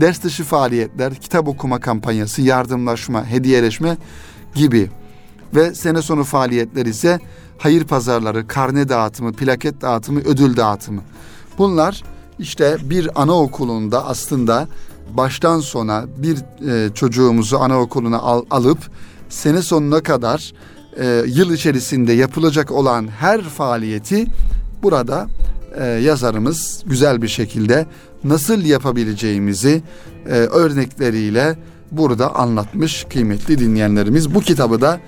ders 0.00 0.22
dışı 0.22 0.44
faaliyetler, 0.44 1.14
kitap 1.14 1.48
okuma 1.48 1.80
kampanyası, 1.80 2.42
yardımlaşma, 2.42 3.26
hediyeleşme 3.26 3.96
gibi 4.54 4.90
ve 5.54 5.74
sene 5.74 6.02
sonu 6.02 6.24
faaliyetler 6.24 6.86
ise 6.86 7.20
hayır 7.58 7.84
pazarları, 7.84 8.46
karne 8.46 8.88
dağıtımı, 8.88 9.32
plaket 9.32 9.80
dağıtımı, 9.80 10.20
ödül 10.20 10.56
dağıtımı. 10.56 11.02
Bunlar 11.58 12.02
işte 12.38 12.76
bir 12.82 13.22
anaokulunda 13.22 14.06
aslında 14.06 14.68
baştan 15.14 15.60
sona 15.60 16.04
bir 16.16 16.38
e, 16.70 16.94
çocuğumuzu 16.94 17.56
anaokuluna 17.58 18.18
al, 18.18 18.44
alıp 18.50 18.78
sene 19.28 19.62
sonuna 19.62 20.02
kadar 20.02 20.52
e, 20.96 21.06
yıl 21.26 21.52
içerisinde 21.52 22.12
yapılacak 22.12 22.70
olan 22.70 23.08
her 23.08 23.42
faaliyeti 23.42 24.26
burada 24.82 25.26
e, 25.80 25.84
yazarımız 25.84 26.82
güzel 26.86 27.22
bir 27.22 27.28
şekilde 27.28 27.86
nasıl 28.24 28.64
yapabileceğimizi 28.64 29.82
e, 30.26 30.30
örnekleriyle 30.32 31.58
burada 31.90 32.34
anlatmış 32.34 33.06
kıymetli 33.10 33.58
dinleyenlerimiz. 33.58 34.34
Bu 34.34 34.40
kitabı 34.40 34.80
da 34.80 35.00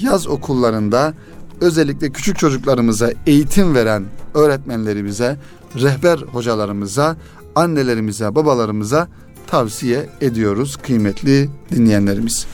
yaz 0.00 0.26
okullarında 0.26 1.14
özellikle 1.60 2.10
küçük 2.10 2.38
çocuklarımıza 2.38 3.10
eğitim 3.26 3.74
veren 3.74 4.04
öğretmenlerimize, 4.34 5.36
rehber 5.76 6.18
hocalarımıza, 6.18 7.16
annelerimize, 7.54 8.34
babalarımıza 8.34 9.08
tavsiye 9.46 10.08
ediyoruz 10.20 10.76
kıymetli 10.76 11.50
dinleyenlerimiz. 11.70 12.46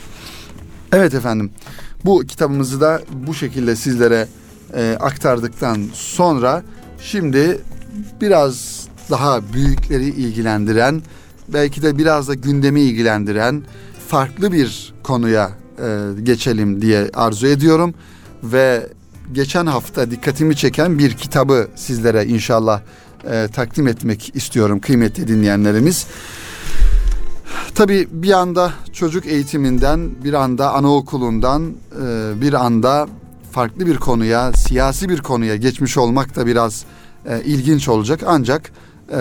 Evet 0.93 1.15
efendim 1.15 1.51
bu 2.05 2.21
kitabımızı 2.21 2.81
da 2.81 3.01
bu 3.13 3.35
şekilde 3.35 3.77
sizlere 3.77 4.29
e, 4.75 4.97
aktardıktan 5.01 5.87
sonra 5.93 6.63
şimdi 7.01 7.61
biraz 8.21 8.89
daha 9.11 9.53
büyükleri 9.53 10.07
ilgilendiren 10.07 11.03
belki 11.49 11.83
de 11.83 11.99
biraz 11.99 12.29
da 12.29 12.35
gündemi 12.35 12.81
ilgilendiren 12.81 13.63
farklı 14.09 14.53
bir 14.53 14.95
konuya 15.03 15.51
e, 15.79 16.23
geçelim 16.23 16.83
diye 16.83 17.11
arzu 17.15 17.47
ediyorum 17.47 17.95
ve 18.43 18.87
geçen 19.33 19.67
hafta 19.67 20.11
dikkatimi 20.11 20.57
çeken 20.57 20.99
bir 20.99 21.13
kitabı 21.13 21.69
sizlere 21.77 22.27
inşallah 22.27 22.81
e, 23.31 23.49
takdim 23.55 23.89
etmek 23.89 24.37
istiyorum 24.37 24.81
kıymetli 24.81 25.29
dinleyenlerimiz. 25.29 26.07
Tabii 27.75 28.09
bir 28.11 28.33
anda 28.33 28.73
çocuk 28.93 29.27
eğitiminden, 29.27 30.11
bir 30.25 30.33
anda 30.33 30.73
anaokulundan, 30.73 31.63
e, 32.03 32.41
bir 32.41 32.53
anda 32.53 33.09
farklı 33.53 33.87
bir 33.87 33.97
konuya, 33.97 34.53
siyasi 34.53 35.09
bir 35.09 35.19
konuya 35.19 35.57
geçmiş 35.57 35.99
olmak 35.99 36.37
da 36.37 36.47
biraz 36.47 36.85
e, 37.27 37.43
ilginç 37.45 37.89
olacak. 37.89 38.21
Ancak 38.27 38.73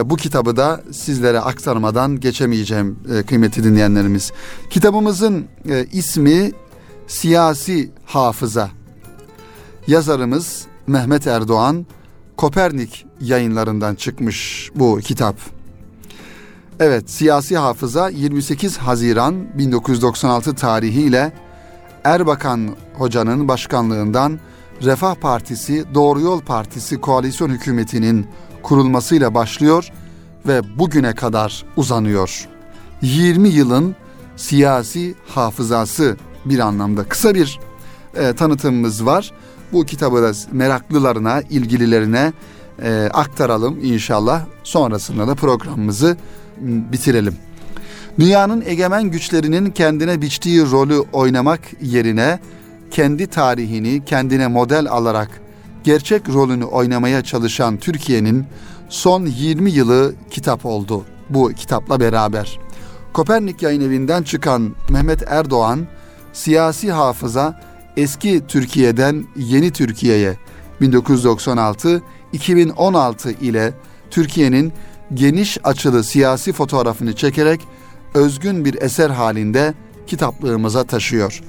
bu 0.06 0.15
kitabı 0.15 0.58
da 0.58 0.82
sizlere 0.91 1.39
aktarmadan 1.39 2.19
geçemeyeceğim 2.19 2.99
kıymetli 3.28 3.63
dinleyenlerimiz. 3.63 4.32
Kitabımızın 4.69 5.45
ismi 5.91 6.52
Siyasi 7.08 7.91
Hafıza. 8.06 8.69
Yazarımız 9.88 10.65
Mehmet 10.88 11.28
Erdoğan, 11.28 11.86
Kopernik 12.38 13.06
yayınlarından 13.21 13.95
çıkmış 13.95 14.71
bu 14.75 14.99
kitap. 14.99 15.36
Evet, 16.80 17.10
siyasi 17.10 17.58
hafıza 17.58 18.10
28 18.10 18.78
Haziran 18.78 19.58
1996 19.58 20.56
tarihiyle 20.56 21.34
Erbakan 22.04 22.69
Hoca'nın 22.97 23.47
başkanlığından 23.47 24.39
Refah 24.82 25.15
Partisi, 25.15 25.86
Doğru 25.93 26.21
Yol 26.21 26.41
Partisi 26.41 27.02
koalisyon 27.02 27.49
hükümetinin 27.49 28.28
kurulmasıyla 28.63 29.33
başlıyor 29.33 29.89
ve 30.47 30.79
bugüne 30.79 31.15
kadar 31.15 31.65
uzanıyor. 31.77 32.47
20 33.01 33.49
yılın 33.49 33.95
siyasi 34.35 35.15
hafızası 35.27 36.17
bir 36.45 36.59
anlamda 36.59 37.03
kısa 37.03 37.35
bir 37.35 37.59
e, 38.15 38.33
tanıtımımız 38.33 39.05
var. 39.05 39.31
Bu 39.73 39.85
kitabı 39.85 40.21
da 40.21 40.31
meraklılarına, 40.51 41.41
ilgililerine 41.41 42.33
e, 42.83 43.09
aktaralım 43.13 43.79
inşallah. 43.83 44.45
Sonrasında 44.63 45.27
da 45.27 45.35
programımızı 45.35 46.17
bitirelim. 46.61 47.35
Dünyanın 48.19 48.63
egemen 48.65 49.03
güçlerinin 49.03 49.71
kendine 49.71 50.21
biçtiği 50.21 50.61
rolü 50.71 50.99
oynamak 51.13 51.59
yerine 51.81 52.39
kendi 52.91 53.27
tarihini 53.27 54.05
kendine 54.05 54.47
model 54.47 54.87
alarak 54.89 55.41
gerçek 55.83 56.29
rolünü 56.29 56.65
oynamaya 56.65 57.23
çalışan 57.23 57.77
Türkiye'nin 57.77 58.45
son 58.89 59.25
20 59.25 59.71
yılı 59.71 60.13
kitap 60.31 60.65
oldu 60.65 61.05
bu 61.29 61.53
kitapla 61.53 61.99
beraber. 61.99 62.59
Kopernik 63.13 63.61
Yayın 63.61 63.81
Evi'nden 63.81 64.23
çıkan 64.23 64.75
Mehmet 64.89 65.23
Erdoğan 65.27 65.87
siyasi 66.33 66.91
hafıza 66.91 67.61
eski 67.97 68.41
Türkiye'den 68.47 69.25
yeni 69.35 69.71
Türkiye'ye 69.71 70.37
1996-2016 70.81 73.39
ile 73.41 73.73
Türkiye'nin 74.11 74.73
geniş 75.13 75.57
açılı 75.63 76.03
siyasi 76.03 76.53
fotoğrafını 76.53 77.15
çekerek 77.15 77.61
özgün 78.13 78.65
bir 78.65 78.81
eser 78.81 79.09
halinde 79.09 79.73
kitaplığımıza 80.07 80.83
taşıyor. 80.83 81.41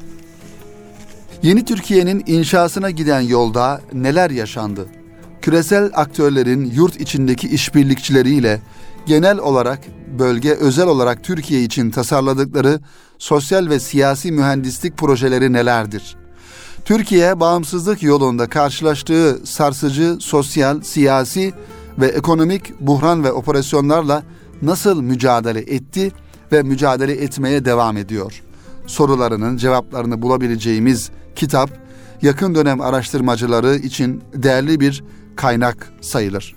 Yeni 1.43 1.65
Türkiye'nin 1.65 2.23
inşasına 2.27 2.91
giden 2.91 3.21
yolda 3.21 3.81
neler 3.93 4.31
yaşandı? 4.31 4.87
Küresel 5.43 5.91
aktörlerin 5.95 6.65
yurt 6.65 7.01
içindeki 7.01 7.49
işbirlikçileriyle 7.49 8.61
genel 9.07 9.39
olarak 9.39 9.79
bölge 10.19 10.53
özel 10.53 10.87
olarak 10.87 11.25
Türkiye 11.25 11.63
için 11.63 11.91
tasarladıkları 11.91 12.81
sosyal 13.19 13.69
ve 13.69 13.81
siyasi 13.81 14.33
mühendislik 14.33 14.97
projeleri 14.97 15.53
nelerdir? 15.53 16.17
Türkiye 16.85 17.41
bağımsızlık 17.41 18.03
yolunda 18.03 18.47
karşılaştığı 18.47 19.41
sarsıcı 19.45 20.17
sosyal, 20.21 20.81
siyasi 20.81 21.53
ve 21.99 22.07
ekonomik 22.07 22.81
buhran 22.81 23.25
ve 23.25 23.33
operasyonlarla 23.33 24.23
nasıl 24.63 25.03
mücadele 25.03 25.61
etti 25.61 26.13
ve 26.53 26.63
mücadele 26.63 27.13
etmeye 27.13 27.65
devam 27.65 27.97
ediyor? 27.97 28.43
Sorularının 28.87 29.57
cevaplarını 29.57 30.23
bulabileceğimiz 30.23 31.11
kitap 31.37 31.71
yakın 32.23 32.55
dönem 32.55 32.81
araştırmacıları 32.81 33.77
için 33.77 34.23
değerli 34.35 34.81
bir 34.81 35.05
kaynak 35.37 35.93
sayılır. 36.01 36.55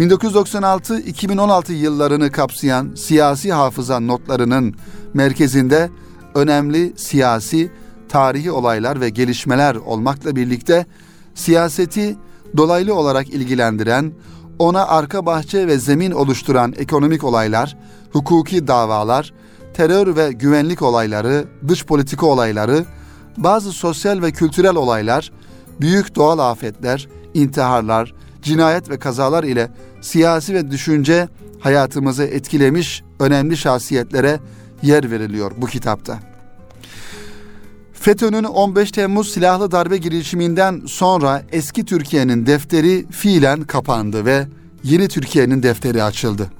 1996-2016 0.00 1.72
yıllarını 1.72 2.30
kapsayan 2.30 2.94
siyasi 2.94 3.52
hafıza 3.52 4.00
notlarının 4.00 4.74
merkezinde 5.14 5.90
önemli 6.34 6.92
siyasi, 6.96 7.70
tarihi 8.08 8.50
olaylar 8.50 9.00
ve 9.00 9.08
gelişmeler 9.08 9.74
olmakla 9.74 10.36
birlikte 10.36 10.86
siyaseti 11.34 12.16
dolaylı 12.56 12.94
olarak 12.94 13.28
ilgilendiren, 13.28 14.12
ona 14.58 14.86
arka 14.86 15.26
bahçe 15.26 15.66
ve 15.66 15.78
zemin 15.78 16.10
oluşturan 16.10 16.74
ekonomik 16.78 17.24
olaylar, 17.24 17.76
hukuki 18.12 18.66
davalar, 18.66 19.32
terör 19.74 20.16
ve 20.16 20.32
güvenlik 20.32 20.82
olayları, 20.82 21.44
dış 21.68 21.84
politika 21.84 22.26
olayları, 22.26 22.84
bazı 23.36 23.72
sosyal 23.72 24.22
ve 24.22 24.32
kültürel 24.32 24.76
olaylar, 24.76 25.32
büyük 25.80 26.14
doğal 26.14 26.38
afetler, 26.38 27.08
intiharlar, 27.34 28.14
cinayet 28.42 28.90
ve 28.90 28.98
kazalar 28.98 29.44
ile 29.44 29.70
siyasi 30.00 30.54
ve 30.54 30.70
düşünce 30.70 31.28
hayatımızı 31.60 32.24
etkilemiş 32.24 33.02
önemli 33.20 33.56
şahsiyetlere 33.56 34.40
yer 34.82 35.10
veriliyor 35.10 35.52
bu 35.56 35.66
kitapta. 35.66 36.18
FETÖ'nün 37.92 38.44
15 38.44 38.90
Temmuz 38.92 39.32
silahlı 39.32 39.70
darbe 39.70 39.96
girişiminden 39.96 40.82
sonra 40.86 41.42
eski 41.52 41.84
Türkiye'nin 41.84 42.46
defteri 42.46 43.06
fiilen 43.10 43.62
kapandı 43.62 44.24
ve 44.24 44.46
yeni 44.82 45.08
Türkiye'nin 45.08 45.62
defteri 45.62 46.02
açıldı. 46.02 46.50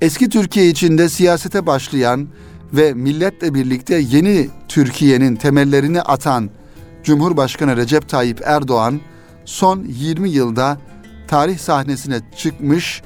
Eski 0.00 0.28
Türkiye 0.28 0.68
içinde 0.68 1.08
siyasete 1.08 1.66
başlayan 1.66 2.28
ve 2.72 2.94
milletle 2.94 3.54
birlikte 3.54 3.94
yeni 3.94 4.48
Türkiye'nin 4.68 5.36
temellerini 5.36 6.02
atan 6.02 6.50
Cumhurbaşkanı 7.02 7.76
Recep 7.76 8.08
Tayyip 8.08 8.40
Erdoğan 8.44 9.00
son 9.44 9.84
20 9.88 10.30
yılda 10.30 10.78
tarih 11.28 11.58
sahnesine 11.58 12.20
çıkmış 12.36 13.02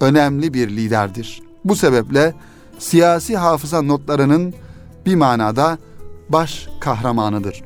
önemli 0.00 0.54
bir 0.54 0.68
liderdir. 0.68 1.42
Bu 1.64 1.76
sebeple 1.76 2.34
siyasi 2.78 3.36
hafıza 3.36 3.82
notlarının 3.82 4.54
bir 5.06 5.14
manada 5.14 5.78
baş 6.28 6.68
kahramanıdır. 6.80 7.62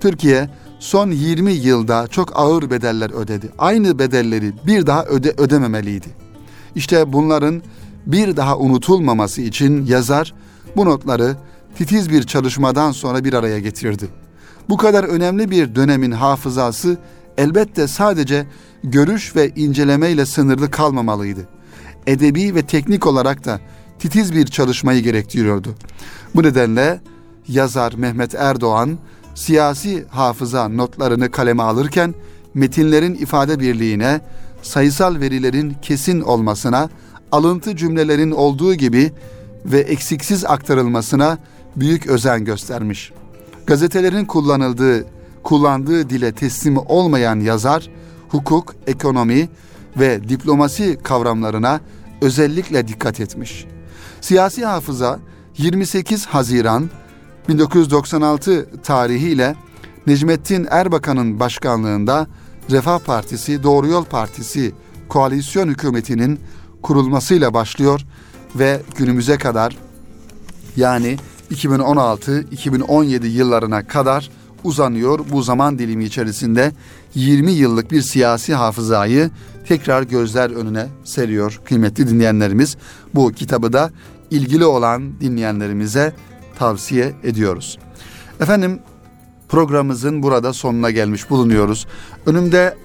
Türkiye 0.00 0.50
son 0.78 1.10
20 1.10 1.52
yılda 1.52 2.06
çok 2.06 2.32
ağır 2.34 2.70
bedeller 2.70 3.10
ödedi. 3.10 3.50
Aynı 3.58 3.98
bedelleri 3.98 4.52
bir 4.66 4.86
daha 4.86 5.04
öde 5.04 5.34
ödememeliydi. 5.38 6.08
İşte 6.74 7.12
bunların 7.12 7.62
bir 8.06 8.36
daha 8.36 8.58
unutulmaması 8.58 9.42
için 9.42 9.86
yazar 9.86 10.34
bu 10.76 10.84
notları 10.84 11.36
titiz 11.76 12.10
bir 12.10 12.22
çalışmadan 12.22 12.92
sonra 12.92 13.24
bir 13.24 13.32
araya 13.32 13.58
getirdi. 13.58 14.08
Bu 14.68 14.76
kadar 14.76 15.04
önemli 15.04 15.50
bir 15.50 15.74
dönemin 15.74 16.10
hafızası 16.10 16.98
elbette 17.38 17.88
sadece 17.88 18.46
görüş 18.84 19.36
ve 19.36 19.48
incelemeyle 19.48 20.26
sınırlı 20.26 20.70
kalmamalıydı. 20.70 21.48
Edebi 22.06 22.54
ve 22.54 22.62
teknik 22.62 23.06
olarak 23.06 23.44
da 23.44 23.60
titiz 23.98 24.34
bir 24.34 24.46
çalışmayı 24.46 25.02
gerektiriyordu. 25.02 25.74
Bu 26.34 26.42
nedenle 26.42 27.00
yazar 27.48 27.92
Mehmet 27.92 28.34
Erdoğan 28.34 28.98
siyasi 29.34 30.04
hafıza 30.08 30.68
notlarını 30.68 31.30
kaleme 31.30 31.62
alırken 31.62 32.14
metinlerin 32.54 33.14
ifade 33.14 33.60
birliğine, 33.60 34.20
sayısal 34.62 35.20
verilerin 35.20 35.76
kesin 35.82 36.20
olmasına, 36.20 36.88
alıntı 37.32 37.76
cümlelerin 37.76 38.30
olduğu 38.30 38.74
gibi 38.74 39.12
ve 39.66 39.78
eksiksiz 39.78 40.44
aktarılmasına 40.44 41.38
büyük 41.76 42.06
özen 42.06 42.44
göstermiş. 42.44 43.12
Gazetelerin 43.66 44.24
kullanıldığı, 44.24 45.06
kullandığı 45.42 46.10
dile 46.10 46.32
teslim 46.32 46.76
olmayan 46.76 47.40
yazar, 47.40 47.90
hukuk, 48.28 48.74
ekonomi 48.86 49.48
ve 49.96 50.28
diplomasi 50.28 50.98
kavramlarına 51.02 51.80
özellikle 52.20 52.88
dikkat 52.88 53.20
etmiş. 53.20 53.66
Siyasi 54.20 54.64
hafıza 54.64 55.18
28 55.58 56.26
Haziran 56.26 56.90
1996 57.48 58.66
tarihiyle 58.82 59.56
Necmettin 60.06 60.66
Erbakan'ın 60.70 61.40
başkanlığında 61.40 62.26
Refah 62.70 62.98
Partisi, 62.98 63.62
Doğru 63.62 63.86
Yol 63.86 64.04
Partisi 64.04 64.72
koalisyon 65.08 65.68
hükümetinin 65.68 66.40
kurulmasıyla 66.82 67.54
başlıyor 67.54 68.00
ve 68.56 68.80
günümüze 68.96 69.38
kadar 69.38 69.76
yani 70.76 71.16
2016-2017 71.50 73.26
yıllarına 73.26 73.86
kadar 73.86 74.30
uzanıyor. 74.64 75.20
Bu 75.32 75.42
zaman 75.42 75.78
dilimi 75.78 76.04
içerisinde 76.04 76.72
20 77.14 77.52
yıllık 77.52 77.90
bir 77.90 78.02
siyasi 78.02 78.54
hafızayı 78.54 79.30
tekrar 79.68 80.02
gözler 80.02 80.50
önüne 80.50 80.86
seriyor 81.04 81.60
kıymetli 81.64 82.08
dinleyenlerimiz. 82.08 82.76
Bu 83.14 83.32
kitabı 83.32 83.72
da 83.72 83.90
ilgili 84.30 84.64
olan 84.64 85.20
dinleyenlerimize 85.20 86.12
tavsiye 86.58 87.14
ediyoruz. 87.22 87.78
Efendim 88.40 88.80
programımızın 89.48 90.22
burada 90.22 90.52
sonuna 90.52 90.90
gelmiş 90.90 91.30
bulunuyoruz. 91.30 91.86
Önümde 92.26 92.76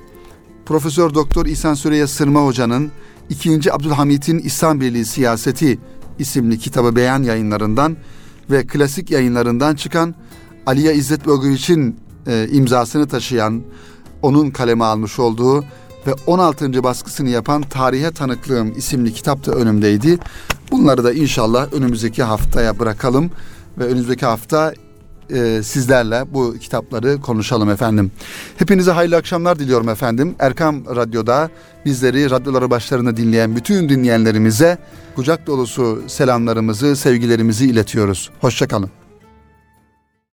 Profesör 0.65 1.13
Doktor 1.13 1.45
İhsan 1.45 1.73
Süreyya 1.73 2.07
Sırma 2.07 2.45
Hoca'nın 2.45 2.91
2. 3.29 3.73
Abdülhamit'in 3.73 4.39
İslam 4.39 4.81
Birliği 4.81 5.05
Siyaseti 5.05 5.79
isimli 6.19 6.59
kitabı 6.59 6.95
beyan 6.95 7.23
yayınlarından 7.23 7.97
ve 8.51 8.67
klasik 8.67 9.11
yayınlarından 9.11 9.75
çıkan 9.75 10.15
Aliye 10.65 10.95
İzzet 10.95 11.27
Bögüviç'in 11.27 11.99
e, 12.27 12.47
imzasını 12.51 13.07
taşıyan, 13.07 13.61
onun 14.21 14.51
kaleme 14.51 14.83
almış 14.83 15.19
olduğu 15.19 15.61
ve 16.07 16.13
16. 16.27 16.83
baskısını 16.83 17.29
yapan 17.29 17.61
Tarihe 17.61 18.11
Tanıklığım 18.11 18.77
isimli 18.77 19.13
kitap 19.13 19.45
da 19.45 19.51
önümdeydi. 19.51 20.17
Bunları 20.71 21.03
da 21.03 21.13
inşallah 21.13 21.73
önümüzdeki 21.73 22.23
haftaya 22.23 22.79
bırakalım 22.79 23.31
ve 23.77 23.83
önümüzdeki 23.83 24.25
hafta 24.25 24.73
e, 25.31 25.63
sizlerle 25.63 26.23
bu 26.33 26.55
kitapları 26.59 27.21
konuşalım 27.21 27.69
efendim. 27.69 28.11
Hepinize 28.57 28.91
hayırlı 28.91 29.15
akşamlar 29.15 29.59
diliyorum 29.59 29.89
efendim. 29.89 30.35
Erkam 30.39 30.95
Radyo'da 30.95 31.49
bizleri 31.85 32.29
radyoları 32.29 32.69
başlarında 32.69 33.17
dinleyen 33.17 33.55
bütün 33.55 33.89
dinleyenlerimize 33.89 34.77
kucak 35.15 35.47
dolusu 35.47 36.03
selamlarımızı, 36.07 36.95
sevgilerimizi 36.95 37.65
iletiyoruz. 37.65 38.29
Hoşçakalın. 38.41 38.98